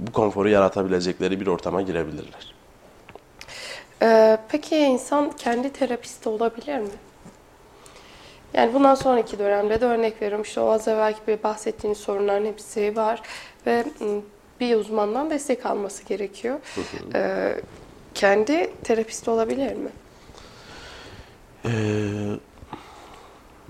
bu 0.00 0.12
konforu 0.12 0.48
yaratabilecekleri 0.48 1.40
bir 1.40 1.46
ortama 1.46 1.82
girebilirler. 1.82 2.54
Ee, 4.02 4.38
peki 4.48 4.76
insan 4.76 5.30
kendi 5.30 5.72
terapisti 5.72 6.28
olabilir 6.28 6.78
mi? 6.78 6.88
Yani 8.54 8.74
bundan 8.74 8.94
sonraki 8.94 9.38
dönemde 9.38 9.80
de 9.80 9.84
örnek 9.84 10.22
veriyorum. 10.22 10.42
İşte 10.42 10.60
o 10.60 10.70
az 10.70 10.88
evvelki 10.88 11.20
bir 11.28 11.42
bahsettiğiniz 11.42 11.98
sorunların 11.98 12.46
hepsi 12.46 12.96
var. 12.96 13.22
Ve 13.66 13.84
bir 14.60 14.76
uzmandan 14.76 15.30
destek 15.30 15.66
alması 15.66 16.04
gerekiyor. 16.04 16.58
Ee, 17.14 17.60
kendi 18.14 18.72
terapist 18.84 19.28
olabilir 19.28 19.76
mi? 19.76 19.90
Ee, 21.64 21.70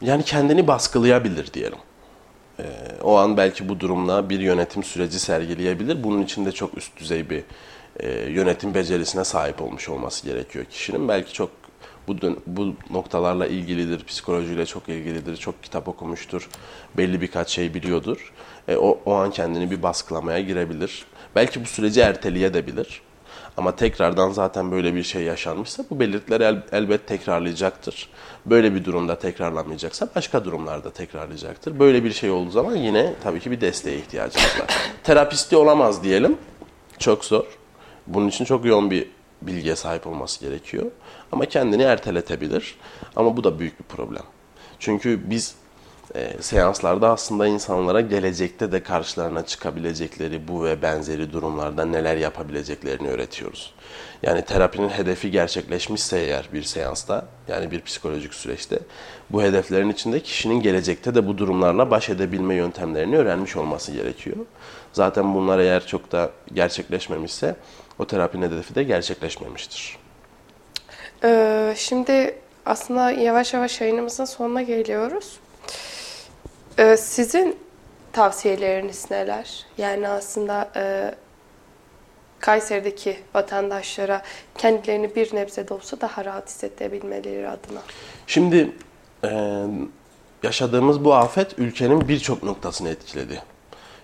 yani 0.03 0.23
kendini 0.23 0.67
baskılayabilir 0.67 1.53
diyelim. 1.53 1.79
Ee, 2.59 2.65
o 3.03 3.17
an 3.17 3.37
belki 3.37 3.69
bu 3.69 3.81
durumla 3.81 4.31
bir 4.31 4.41
yönetim 4.41 4.85
süreci 4.85 5.21
sergileyebilir. 5.21 6.05
Bunun 6.05 6.23
için 6.23 6.47
de 6.47 6.53
çok 6.53 6.79
üst 6.79 6.97
düzey 6.97 7.31
bir 7.31 7.45
e, 8.01 8.31
yönetim 8.31 8.75
becerisine 8.75 9.25
sahip 9.25 9.63
olmuş 9.63 9.89
olması 9.89 10.27
gerekiyor 10.27 10.65
kişinin. 10.65 11.09
Belki 11.09 11.33
çok 11.33 11.51
bu, 12.09 12.17
bu 12.47 12.75
noktalarla 12.91 13.47
ilgilidir, 13.47 14.05
psikolojiyle 14.05 14.67
çok 14.67 14.89
ilgilidir, 14.89 15.37
çok 15.37 15.63
kitap 15.63 15.89
okumuştur, 15.89 16.49
belli 16.97 17.21
birkaç 17.21 17.49
şey 17.49 17.75
biliyordur. 17.75 18.33
E, 18.69 18.77
o, 18.77 18.99
o 19.07 19.15
an 19.15 19.31
kendini 19.31 19.71
bir 19.71 19.83
baskılamaya 19.83 20.41
girebilir. 20.41 21.07
Belki 21.37 21.63
bu 21.63 21.67
süreci 21.67 22.01
erteleyebilir. 22.01 23.03
Ama 23.57 23.77
tekrardan 23.77 24.31
zaten 24.31 24.71
böyle 24.71 24.95
bir 24.95 25.03
şey 25.03 25.23
yaşanmışsa 25.23 25.85
bu 25.91 26.01
belirtileri 26.01 26.43
el, 26.43 26.63
elbet 26.73 27.07
tekrarlayacaktır. 27.07 28.09
Böyle 28.47 28.75
bir 28.75 28.85
durumda 28.85 29.19
tekrarlamayacaksa 29.19 30.09
başka 30.17 30.45
durumlarda 30.45 30.91
tekrarlayacaktır. 30.91 31.79
Böyle 31.79 32.05
bir 32.05 32.13
şey 32.13 32.31
olduğu 32.31 32.51
zaman 32.51 32.77
yine 32.77 33.15
tabii 33.23 33.41
ki 33.41 33.51
bir 33.51 33.61
desteğe 33.61 33.99
ihtiyacımız 33.99 34.61
var. 34.61 34.67
Terapisti 35.05 35.57
olamaz 35.57 36.05
diyelim. 36.05 36.37
Çok 36.99 37.25
zor. 37.25 37.45
Bunun 38.07 38.29
için 38.29 38.45
çok 38.45 38.65
yoğun 38.65 38.91
bir 38.91 39.09
bilgiye 39.43 39.77
sahip 39.77 40.07
olması 40.07 40.41
gerekiyor. 40.41 40.87
Ama 41.33 41.45
kendini 41.45 41.83
erteletebilir. 41.83 42.75
Ama 43.17 43.37
bu 43.37 43.45
da 43.45 43.59
büyük 43.59 43.81
bir 43.81 43.85
problem. 43.85 44.23
Çünkü 44.79 45.31
biz 45.31 45.55
e, 46.15 46.43
seanslarda 46.43 47.11
aslında 47.11 47.47
insanlara 47.47 48.01
gelecekte 48.01 48.73
de 48.73 48.83
karşılarına 48.83 49.47
çıkabilecekleri 49.47 50.49
bu 50.49 50.65
ve 50.65 50.83
benzeri 50.83 51.33
durumlarda 51.33 51.85
neler 51.85 52.17
yapabileceklerini 52.17 53.09
öğretiyoruz. 53.09 53.75
Yani 54.23 54.43
terapinin 54.43 54.89
hedefi 54.89 55.31
gerçekleşmişse 55.31 56.19
eğer 56.19 56.49
bir 56.53 56.63
seansta 56.63 57.27
yani 57.49 57.71
bir 57.71 57.83
psikolojik 57.83 58.35
süreçte 58.35 58.79
bu 59.31 59.43
hedeflerin 59.43 59.91
içinde 59.91 60.21
kişinin 60.21 60.61
gelecekte 60.61 61.15
de 61.15 61.27
bu 61.27 61.39
durumlarla 61.39 61.91
baş 61.91 62.09
edebilme 62.09 62.55
yöntemlerini 62.55 63.17
öğrenmiş 63.17 63.57
olması 63.57 63.93
gerekiyor. 63.93 64.37
Zaten 64.93 65.35
bunlar 65.35 65.59
eğer 65.59 65.87
çok 65.87 66.13
da 66.13 66.31
gerçekleşmemişse 66.53 67.57
o 67.99 68.07
terapinin 68.07 68.47
hedefi 68.47 68.75
de 68.75 68.83
gerçekleşmemiştir. 68.83 69.99
Ee, 71.25 71.75
şimdi 71.77 72.35
aslında 72.67 73.11
yavaş 73.11 73.55
yavaş 73.55 73.81
yayınımızın 73.81 74.25
sonuna 74.25 74.63
geliyoruz. 74.63 75.39
Ee, 76.79 76.97
sizin 76.97 77.57
tavsiyeleriniz 78.13 79.11
neler? 79.11 79.67
Yani 79.79 80.09
aslında 80.09 80.71
e, 80.77 81.15
Kayseri'deki 82.41 83.19
vatandaşlara 83.35 84.23
kendilerini 84.59 85.17
bir 85.17 85.35
nebze 85.35 85.69
de 85.69 85.75
olsa 85.75 86.01
daha 86.01 86.25
rahat 86.25 86.49
hissedebilmeleri 86.49 87.49
adına. 87.49 87.81
Şimdi 88.27 88.73
e, 89.25 89.63
yaşadığımız 90.43 91.05
bu 91.05 91.15
afet 91.15 91.59
ülkenin 91.59 92.09
birçok 92.09 92.43
noktasını 92.43 92.89
etkiledi. 92.89 93.43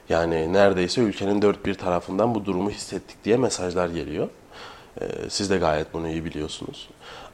Yani 0.09 0.53
neredeyse 0.53 1.01
ülkenin 1.01 1.43
dört 1.43 1.67
bir 1.67 1.75
tarafından 1.75 2.35
bu 2.35 2.45
durumu 2.45 2.71
hissettik 2.71 3.25
diye 3.25 3.37
mesajlar 3.37 3.89
geliyor. 3.89 4.29
Ee, 5.01 5.07
siz 5.29 5.51
de 5.51 5.59
gayet 5.59 5.95
bunu 5.95 6.09
iyi 6.09 6.25
biliyorsunuz. 6.25 6.89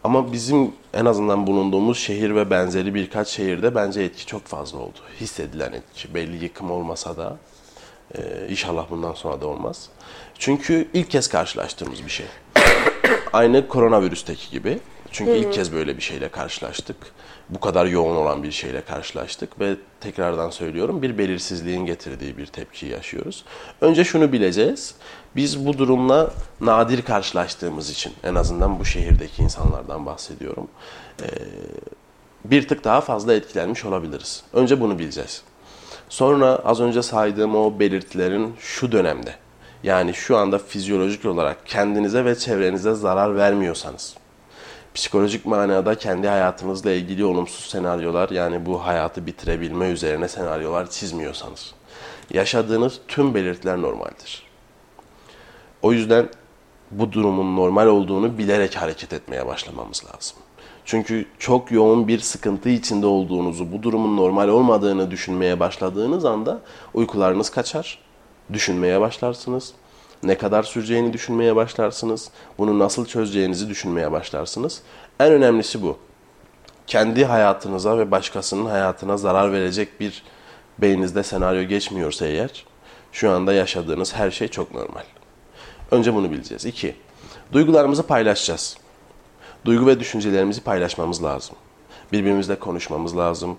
Ama 0.07 0.33
bizim 0.33 0.73
en 0.95 1.05
azından 1.05 1.47
bulunduğumuz 1.47 1.99
şehir 1.99 2.35
ve 2.35 2.51
benzeri 2.51 2.95
birkaç 2.95 3.29
şehirde 3.29 3.75
bence 3.75 4.03
etki 4.03 4.27
çok 4.27 4.47
fazla 4.47 4.79
oldu. 4.79 4.99
Hissedilen 5.21 5.73
etki. 5.73 6.14
Belli 6.14 6.45
yıkım 6.45 6.71
olmasa 6.71 7.16
da 7.16 7.37
e, 8.19 8.21
inşallah 8.49 8.87
bundan 8.90 9.12
sonra 9.12 9.40
da 9.40 9.47
olmaz. 9.47 9.88
Çünkü 10.38 10.88
ilk 10.95 11.11
kez 11.11 11.29
karşılaştığımız 11.29 12.05
bir 12.05 12.11
şey. 12.11 12.27
Aynı 13.33 13.69
koronavirüsteki 13.69 14.51
gibi. 14.51 14.79
Çünkü 15.12 15.31
ilk 15.31 15.53
kez 15.53 15.73
böyle 15.73 15.97
bir 15.97 16.03
şeyle 16.03 16.29
karşılaştık. 16.29 16.97
Bu 17.51 17.61
kadar 17.61 17.87
yoğun 17.87 18.16
olan 18.16 18.42
bir 18.42 18.53
şeyle 18.53 18.81
karşılaştık 18.81 19.61
ve 19.61 19.77
tekrardan 20.01 20.51
söylüyorum 20.51 21.03
bir 21.03 21.19
belirsizliğin 21.19 21.87
getirdiği 21.87 22.38
bir 22.38 22.47
tepki 22.47 22.87
yaşıyoruz. 22.87 23.45
Önce 23.81 24.05
şunu 24.05 24.33
bileceğiz. 24.33 24.95
Biz 25.37 25.66
bu 25.66 25.79
durumla 25.79 26.31
nadir 26.61 27.03
karşılaştığımız 27.03 27.90
için 27.90 28.12
en 28.25 28.35
azından 28.35 28.79
bu 28.79 28.85
şehirdeki 28.85 29.42
insanlardan 29.42 30.07
bahsediyorum. 30.07 30.69
bir 32.45 32.69
tık 32.69 32.85
daha 32.85 33.01
fazla 33.01 33.35
etkilenmiş 33.35 33.85
olabiliriz. 33.85 34.42
Önce 34.53 34.81
bunu 34.81 34.99
bileceğiz. 34.99 35.42
Sonra 36.09 36.57
az 36.64 36.81
önce 36.81 37.03
saydığım 37.03 37.57
o 37.57 37.79
belirtilerin 37.79 38.55
şu 38.59 38.92
dönemde 38.92 39.35
yani 39.83 40.14
şu 40.14 40.37
anda 40.37 40.59
fizyolojik 40.59 41.25
olarak 41.25 41.66
kendinize 41.66 42.25
ve 42.25 42.38
çevrenize 42.38 42.95
zarar 42.95 43.37
vermiyorsanız, 43.37 44.14
psikolojik 44.97 45.47
manada 45.47 45.95
kendi 45.95 46.29
hayatınızla 46.29 46.91
ilgili 46.91 47.25
olumsuz 47.25 47.71
senaryolar 47.71 48.31
yani 48.31 48.67
bu 48.67 48.87
hayatı 48.87 49.27
bitirebilme 49.27 49.89
üzerine 49.89 50.29
senaryolar 50.29 50.91
çizmiyorsanız, 50.91 51.75
yaşadığınız 52.33 53.01
tüm 53.09 53.35
belirtiler 53.35 53.83
normaldir. 53.83 54.43
O 55.83 55.93
yüzden 55.93 56.29
bu 56.91 57.13
durumun 57.13 57.57
normal 57.57 57.87
olduğunu 57.87 58.39
bilerek 58.39 58.77
hareket 58.77 59.13
etmeye 59.13 59.47
başlamamız 59.47 60.05
lazım. 60.05 60.37
Çünkü 60.85 61.27
çok 61.39 61.73
yoğun 61.73 62.09
bir 62.09 62.19
sıkıntı 62.19 62.69
içinde 62.69 63.07
olduğunuzu, 63.07 63.73
bu 63.73 63.83
durumun 63.83 64.17
normal 64.17 64.49
olmadığını 64.49 65.11
düşünmeye 65.11 65.61
başladığınız 65.61 66.25
anda 66.25 66.61
uykularınız 66.95 67.51
kaçar, 67.51 67.99
düşünmeye 68.53 69.01
başlarsınız. 69.01 69.73
Ne 70.27 70.39
kadar 70.39 70.62
süreceğini 70.62 71.12
düşünmeye 71.12 71.57
başlarsınız. 71.57 72.31
Bunu 72.59 72.79
nasıl 72.79 73.07
çözeceğinizi 73.07 73.69
düşünmeye 73.69 74.12
başlarsınız. 74.12 74.83
En 75.21 75.33
önemlisi 75.33 75.83
bu. 75.83 75.99
Kendi 76.87 77.25
hayatınıza 77.25 77.99
ve 77.99 78.11
başkasının 78.11 78.67
hayatına 78.67 79.17
zarar 79.17 79.53
verecek 79.53 80.01
bir 80.01 80.23
beyninizde 80.79 81.23
senaryo 81.23 81.62
geçmiyorsa 81.62 82.27
eğer, 82.27 82.65
şu 83.12 83.31
anda 83.31 83.53
yaşadığınız 83.53 84.15
her 84.15 84.31
şey 84.31 84.49
çok 84.49 84.75
normal. 84.75 85.05
Önce 85.91 86.15
bunu 86.15 86.31
bileceğiz. 86.31 86.65
İki, 86.65 86.95
duygularımızı 87.53 88.07
paylaşacağız. 88.07 88.77
Duygu 89.65 89.87
ve 89.87 90.01
düşüncelerimizi 90.01 90.61
paylaşmamız 90.61 91.25
lazım. 91.25 91.57
Birbirimizle 92.12 92.59
konuşmamız 92.59 93.17
lazım. 93.17 93.59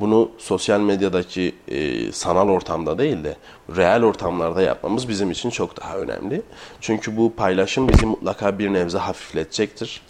Bunu 0.00 0.30
sosyal 0.38 0.80
medyadaki 0.80 1.54
e, 1.68 2.12
sanal 2.12 2.48
ortamda 2.48 2.98
değil 2.98 3.24
de 3.24 3.36
reel 3.76 4.02
ortamlarda 4.02 4.62
yapmamız 4.62 5.08
bizim 5.08 5.30
için 5.30 5.50
çok 5.50 5.80
daha 5.82 5.98
önemli. 5.98 6.42
Çünkü 6.80 7.16
bu 7.16 7.32
paylaşım 7.36 7.88
bizi 7.88 8.06
mutlaka 8.06 8.58
bir 8.58 8.72
nebze 8.72 8.98
hafifletecektir. 8.98 10.00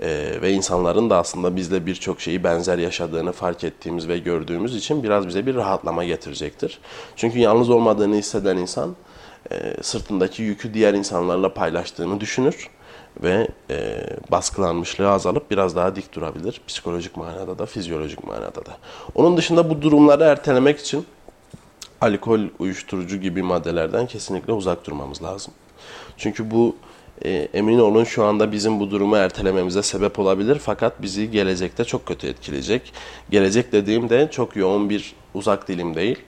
Ee, 0.00 0.38
ve 0.42 0.52
insanların 0.52 1.10
da 1.10 1.18
aslında 1.18 1.56
bizle 1.56 1.86
birçok 1.86 2.20
şeyi 2.20 2.44
benzer 2.44 2.78
yaşadığını 2.78 3.32
fark 3.32 3.64
ettiğimiz 3.64 4.08
ve 4.08 4.18
gördüğümüz 4.18 4.76
için 4.76 5.02
biraz 5.02 5.28
bize 5.28 5.46
bir 5.46 5.54
rahatlama 5.54 6.04
getirecektir. 6.04 6.78
Çünkü 7.16 7.38
yalnız 7.38 7.70
olmadığını 7.70 8.16
hisseden 8.16 8.56
insan 8.56 8.96
e, 9.50 9.82
sırtındaki 9.82 10.42
yükü 10.42 10.74
diğer 10.74 10.94
insanlarla 10.94 11.54
paylaştığını 11.54 12.20
düşünür 12.20 12.70
ve 13.22 13.48
e, 13.70 14.06
baskılanmışlığı 14.30 15.10
azalıp 15.10 15.50
biraz 15.50 15.76
daha 15.76 15.96
dik 15.96 16.12
durabilir. 16.12 16.60
Psikolojik 16.66 17.16
manada 17.16 17.58
da, 17.58 17.66
fizyolojik 17.66 18.26
manada 18.26 18.66
da. 18.66 18.76
Onun 19.14 19.36
dışında 19.36 19.70
bu 19.70 19.82
durumları 19.82 20.24
ertelemek 20.24 20.80
için 20.80 21.06
alkol, 22.00 22.40
uyuşturucu 22.58 23.16
gibi 23.16 23.42
maddelerden 23.42 24.06
kesinlikle 24.06 24.52
uzak 24.52 24.86
durmamız 24.86 25.22
lazım. 25.22 25.54
Çünkü 26.16 26.50
bu 26.50 26.76
e, 27.24 27.30
emin 27.54 27.78
olun 27.78 28.04
şu 28.04 28.24
anda 28.24 28.52
bizim 28.52 28.80
bu 28.80 28.90
durumu 28.90 29.16
ertelememize 29.16 29.82
sebep 29.82 30.18
olabilir 30.18 30.58
fakat 30.62 31.02
bizi 31.02 31.30
gelecekte 31.30 31.84
çok 31.84 32.06
kötü 32.06 32.26
etkileyecek. 32.26 32.92
Gelecek 33.30 33.72
dediğimde 33.72 34.28
çok 34.30 34.56
yoğun 34.56 34.90
bir 34.90 35.14
uzak 35.34 35.68
dilim 35.68 35.94
değil. 35.94 36.18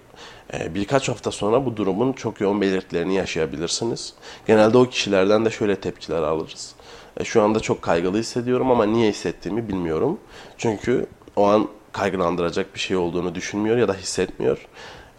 E, 0.52 0.74
birkaç 0.74 1.08
hafta 1.08 1.30
sonra 1.30 1.66
bu 1.66 1.76
durumun 1.76 2.12
çok 2.12 2.40
yoğun 2.40 2.60
belirtilerini 2.60 3.14
yaşayabilirsiniz. 3.14 4.14
Genelde 4.46 4.78
o 4.78 4.84
kişilerden 4.84 5.44
de 5.44 5.50
şöyle 5.50 5.76
tepkiler 5.76 6.22
alırız. 6.22 6.74
E, 7.20 7.24
şu 7.24 7.42
anda 7.42 7.60
çok 7.60 7.82
kaygılı 7.82 8.18
hissediyorum 8.18 8.70
ama 8.70 8.86
niye 8.86 9.10
hissettiğimi 9.10 9.68
bilmiyorum. 9.68 10.18
Çünkü 10.58 11.06
o 11.36 11.46
an 11.46 11.68
kaygılandıracak 11.92 12.74
bir 12.74 12.80
şey 12.80 12.96
olduğunu 12.96 13.34
düşünmüyor 13.34 13.76
ya 13.76 13.88
da 13.88 13.94
hissetmiyor. 13.94 14.66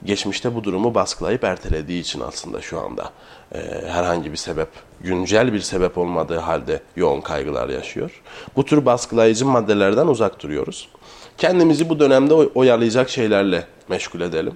Geçmişte 0.03 0.55
bu 0.55 0.63
durumu 0.63 0.95
baskılayıp 0.95 1.43
ertelediği 1.43 2.01
için 2.01 2.19
aslında 2.19 2.61
şu 2.61 2.79
anda 2.79 3.11
e, 3.55 3.59
herhangi 3.87 4.31
bir 4.31 4.37
sebep, 4.37 4.67
güncel 5.01 5.53
bir 5.53 5.59
sebep 5.59 5.97
olmadığı 5.97 6.37
halde 6.37 6.81
yoğun 6.95 7.21
kaygılar 7.21 7.69
yaşıyor. 7.69 8.21
Bu 8.55 8.65
tür 8.65 8.85
baskılayıcı 8.85 9.45
maddelerden 9.45 10.07
uzak 10.07 10.43
duruyoruz. 10.43 10.89
Kendimizi 11.37 11.89
bu 11.89 11.99
dönemde 11.99 12.33
oyalayacak 12.33 13.09
şeylerle 13.09 13.67
meşgul 13.89 14.21
edelim. 14.21 14.53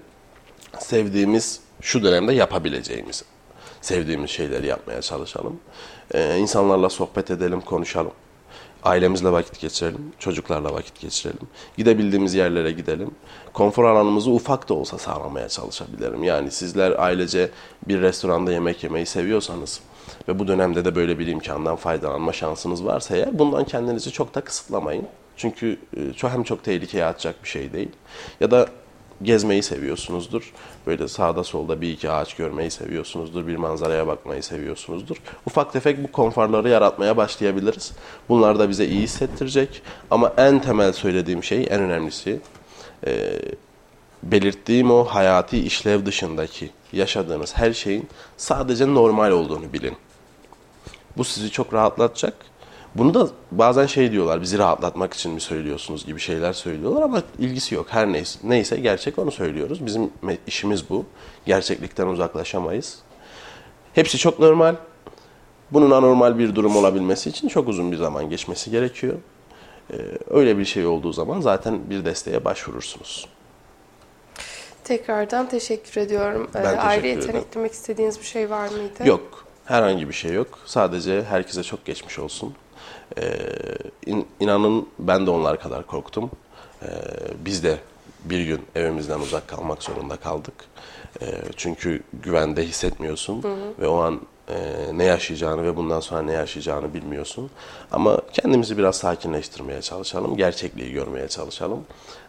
Sevdiğimiz 0.80 1.60
şu 1.82 2.04
dönemde 2.04 2.34
yapabileceğimiz, 2.34 3.24
sevdiğimiz 3.82 4.30
şeyleri 4.30 4.68
yapmaya 4.68 5.02
çalışalım. 5.02 5.60
Ee, 6.14 6.38
insanlarla 6.38 6.90
sohbet 6.90 7.32
edelim, 7.32 7.62
konuşalım. 7.62 8.12
Ailemizle 8.84 9.32
vakit 9.32 9.60
geçirelim, 9.60 10.14
çocuklarla 10.20 10.74
vakit 10.74 11.00
geçirelim. 11.00 11.48
Gidebildiğimiz 11.78 12.34
yerlere 12.34 12.72
gidelim. 12.72 13.12
Konfor 13.54 13.84
alanımızı 13.84 14.32
ufak 14.32 14.70
da 14.70 14.74
olsa 14.74 14.98
sağlamaya 14.98 15.50
çalışabilirim. 15.50 16.24
Yani 16.24 16.52
sizler 16.52 16.92
ailece 17.00 17.50
bir 17.88 18.02
restoranda 18.02 18.52
yemek 18.52 18.84
yemeyi 18.84 19.06
seviyorsanız 19.06 19.82
ve 20.28 20.40
bu 20.40 20.48
dönemde 20.48 20.86
de 20.86 20.96
böyle 20.96 21.20
bir 21.20 21.28
imkandan 21.28 21.76
faydalanma 21.76 22.34
şansınız 22.34 22.86
varsa 22.86 23.16
eğer 23.16 23.40
bundan 23.40 23.64
kendinizi 23.64 24.12
çok 24.12 24.36
da 24.36 24.42
kısıtlamayın. 24.42 25.08
Çünkü 25.38 25.80
e, 25.98 26.28
hem 26.28 26.44
çok 26.44 26.64
tehlikeye 26.64 27.06
atacak 27.06 27.44
bir 27.44 27.50
şey 27.50 27.74
değil. 27.74 27.90
Ya 28.40 28.52
da 28.52 28.68
gezmeyi 29.24 29.64
seviyorsunuzdur. 29.64 30.54
Böyle 30.88 31.08
sağda 31.08 31.44
solda 31.44 31.82
bir 31.82 31.90
iki 31.90 32.12
ağaç 32.12 32.36
görmeyi 32.36 32.72
seviyorsunuzdur. 32.72 33.48
Bir 33.48 33.56
manzaraya 33.56 34.08
bakmayı 34.08 34.44
seviyorsunuzdur. 34.44 35.18
Ufak 35.46 35.74
tefek 35.74 36.04
bu 36.04 36.12
konforları 36.12 36.70
yaratmaya 36.70 37.18
başlayabiliriz. 37.18 37.92
Bunlar 38.30 38.60
da 38.60 38.70
bize 38.70 38.86
iyi 38.86 39.02
hissettirecek. 39.02 39.82
Ama 40.12 40.34
en 40.38 40.62
temel 40.62 40.94
söylediğim 40.94 41.44
şey, 41.44 41.68
en 41.70 41.82
önemlisi 41.82 42.40
e, 43.08 43.40
belirttiğim 44.24 44.92
o 44.92 45.04
hayati 45.04 45.66
işlev 45.66 46.06
dışındaki 46.06 46.70
yaşadığınız 46.94 47.58
her 47.58 47.74
şeyin 47.74 48.08
sadece 48.38 48.94
normal 48.94 49.32
olduğunu 49.32 49.74
bilin. 49.74 49.96
Bu 51.18 51.24
sizi 51.24 51.52
çok 51.52 51.74
rahatlatacak 51.74 52.51
bunu 52.96 53.14
da 53.14 53.28
bazen 53.52 53.86
şey 53.86 54.12
diyorlar, 54.12 54.42
bizi 54.42 54.58
rahatlatmak 54.58 55.14
için 55.14 55.32
mi 55.32 55.42
söylüyorsunuz 55.42 56.06
gibi 56.06 56.20
şeyler 56.20 56.54
söylüyorlar 56.54 57.02
ama 57.02 57.24
ilgisi 57.40 57.76
yok. 57.76 57.86
Her 57.90 58.12
neyse, 58.12 58.40
neyse 58.44 58.78
gerçek 58.78 59.20
onu 59.20 59.32
söylüyoruz. 59.32 59.86
Bizim 59.86 60.12
işimiz 60.48 60.90
bu. 60.90 61.06
Gerçeklikten 61.46 62.08
uzaklaşamayız. 62.08 63.00
Hepsi 63.94 64.18
çok 64.18 64.40
normal. 64.40 64.76
Bunun 65.72 65.92
anormal 65.92 66.40
bir 66.40 66.56
durum 66.56 66.76
olabilmesi 66.76 67.30
için 67.30 67.48
çok 67.48 67.68
uzun 67.68 67.92
bir 67.92 67.98
zaman 67.98 68.30
geçmesi 68.30 68.72
gerekiyor. 68.72 69.16
Ee, 69.92 69.96
öyle 70.30 70.58
bir 70.58 70.66
şey 70.66 70.86
olduğu 70.86 71.14
zaman 71.14 71.42
zaten 71.42 71.90
bir 71.90 72.06
desteğe 72.06 72.46
başvurursunuz. 72.46 73.28
Tekrardan 74.84 75.50
teşekkür 75.50 76.02
ediyorum. 76.02 76.50
Ben 76.54 76.64
teşekkür 76.64 76.88
Ayrı 76.88 77.08
eklemek 77.08 77.72
istediğiniz 77.72 78.20
bir 78.20 78.26
şey 78.26 78.50
var 78.50 78.70
mıydı? 78.70 79.08
Yok. 79.08 79.46
Herhangi 79.66 80.10
bir 80.10 80.14
şey 80.14 80.34
yok. 80.34 80.60
Sadece 80.66 81.24
herkese 81.24 81.64
çok 81.64 81.86
geçmiş 81.86 82.20
olsun. 82.20 82.54
Ee, 83.18 83.40
in, 84.06 84.28
inanın 84.40 84.88
ben 85.00 85.26
de 85.26 85.30
onlar 85.30 85.60
kadar 85.60 85.88
korktum. 85.88 86.32
Ee, 86.84 86.88
biz 87.46 87.64
de 87.64 87.78
bir 88.26 88.44
gün 88.46 88.62
evimizden 88.76 89.20
uzak 89.20 89.48
kalmak 89.48 89.84
zorunda 89.84 90.16
kaldık. 90.16 90.54
Ee, 91.22 91.26
çünkü 91.56 92.04
güvende 92.14 92.64
hissetmiyorsun 92.64 93.44
hı 93.44 93.48
hı. 93.48 93.74
ve 93.80 93.88
o 93.88 93.98
an 93.98 94.22
e, 94.50 94.58
ne 94.94 95.04
yaşayacağını 95.04 95.64
ve 95.64 95.78
bundan 95.78 96.00
sonra 96.00 96.22
ne 96.22 96.32
yaşayacağını 96.32 96.94
bilmiyorsun. 96.94 97.50
Ama 97.92 98.18
kendimizi 98.34 98.78
biraz 98.78 98.96
sakinleştirmeye 98.96 99.82
çalışalım, 99.82 100.38
gerçekliği 100.38 100.92
görmeye 100.92 101.28
çalışalım. 101.28 101.80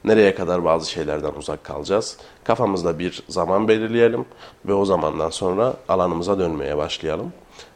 Nereye 0.04 0.34
kadar 0.34 0.64
bazı 0.64 0.90
şeylerden 0.90 1.32
uzak 1.32 1.64
kalacağız? 1.64 2.16
Kafamızda 2.44 2.98
bir 2.98 3.22
zaman 3.28 3.68
belirleyelim 3.68 4.24
ve 4.66 4.74
o 4.74 4.84
zamandan 4.84 5.30
sonra 5.30 5.74
alanımıza 5.88 6.38
dönmeye 6.38 6.76
başlayalım. 6.76 7.32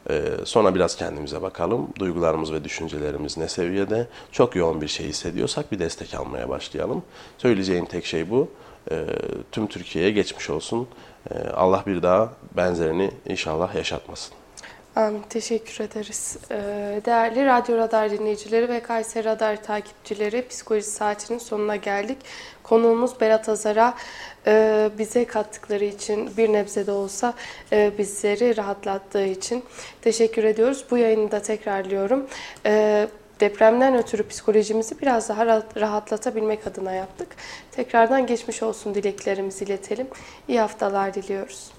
Ee, 0.09 0.23
sonra 0.45 0.75
biraz 0.75 0.95
kendimize 0.95 1.41
bakalım. 1.41 1.87
Duygularımız 1.99 2.53
ve 2.53 2.63
düşüncelerimiz 2.63 3.37
ne 3.37 3.47
seviyede? 3.47 4.07
Çok 4.31 4.55
yoğun 4.55 4.81
bir 4.81 4.87
şey 4.87 5.07
hissediyorsak 5.07 5.71
bir 5.71 5.79
destek 5.79 6.13
almaya 6.13 6.49
başlayalım. 6.49 7.03
Söyleyeceğim 7.37 7.85
tek 7.85 8.05
şey 8.05 8.29
bu. 8.29 8.49
Ee, 8.91 9.05
tüm 9.51 9.67
Türkiye'ye 9.67 10.11
geçmiş 10.11 10.49
olsun. 10.49 10.87
Ee, 11.31 11.49
Allah 11.49 11.83
bir 11.87 12.03
daha 12.03 12.33
benzerini 12.57 13.11
inşallah 13.29 13.75
yaşatmasın. 13.75 14.33
Teşekkür 15.29 15.83
ederiz. 15.83 16.37
Değerli 17.05 17.45
Radyo 17.45 17.77
Radar 17.77 18.11
dinleyicileri 18.11 18.69
ve 18.69 18.79
Kayseri 18.79 19.25
Radar 19.25 19.63
takipçileri 19.63 20.47
Psikoloji 20.47 20.85
Saati'nin 20.85 21.37
sonuna 21.37 21.75
geldik. 21.75 22.17
Konuğumuz 22.69 23.21
Berat 23.21 23.49
Azar'a 23.49 23.93
e, 24.47 24.89
bize 24.97 25.25
kattıkları 25.25 25.83
için 25.85 26.29
bir 26.37 26.53
nebze 26.53 26.87
de 26.87 26.91
olsa 26.91 27.33
e, 27.71 27.91
bizleri 27.97 28.57
rahatlattığı 28.57 29.25
için 29.25 29.63
teşekkür 30.01 30.43
ediyoruz. 30.43 30.85
Bu 30.91 30.97
yayını 30.97 31.31
da 31.31 31.41
tekrarlıyorum. 31.41 32.25
E, 32.65 33.07
depremden 33.39 33.97
ötürü 33.97 34.27
psikolojimizi 34.27 35.01
biraz 35.01 35.29
daha 35.29 35.45
rahatlatabilmek 35.79 36.67
adına 36.67 36.91
yaptık. 36.91 37.27
Tekrardan 37.71 38.27
geçmiş 38.27 38.63
olsun 38.63 38.95
dileklerimizi 38.95 39.65
iletelim. 39.65 40.07
İyi 40.47 40.59
haftalar 40.59 41.13
diliyoruz. 41.13 41.71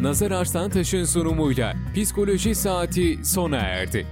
Nazar 0.00 0.30
Arslan 0.30 0.70
Taş'ın 0.70 1.04
sunumuyla 1.04 1.72
Psikoloji 1.94 2.54
Saati 2.54 3.24
sona 3.24 3.56
erdi. 3.56 4.06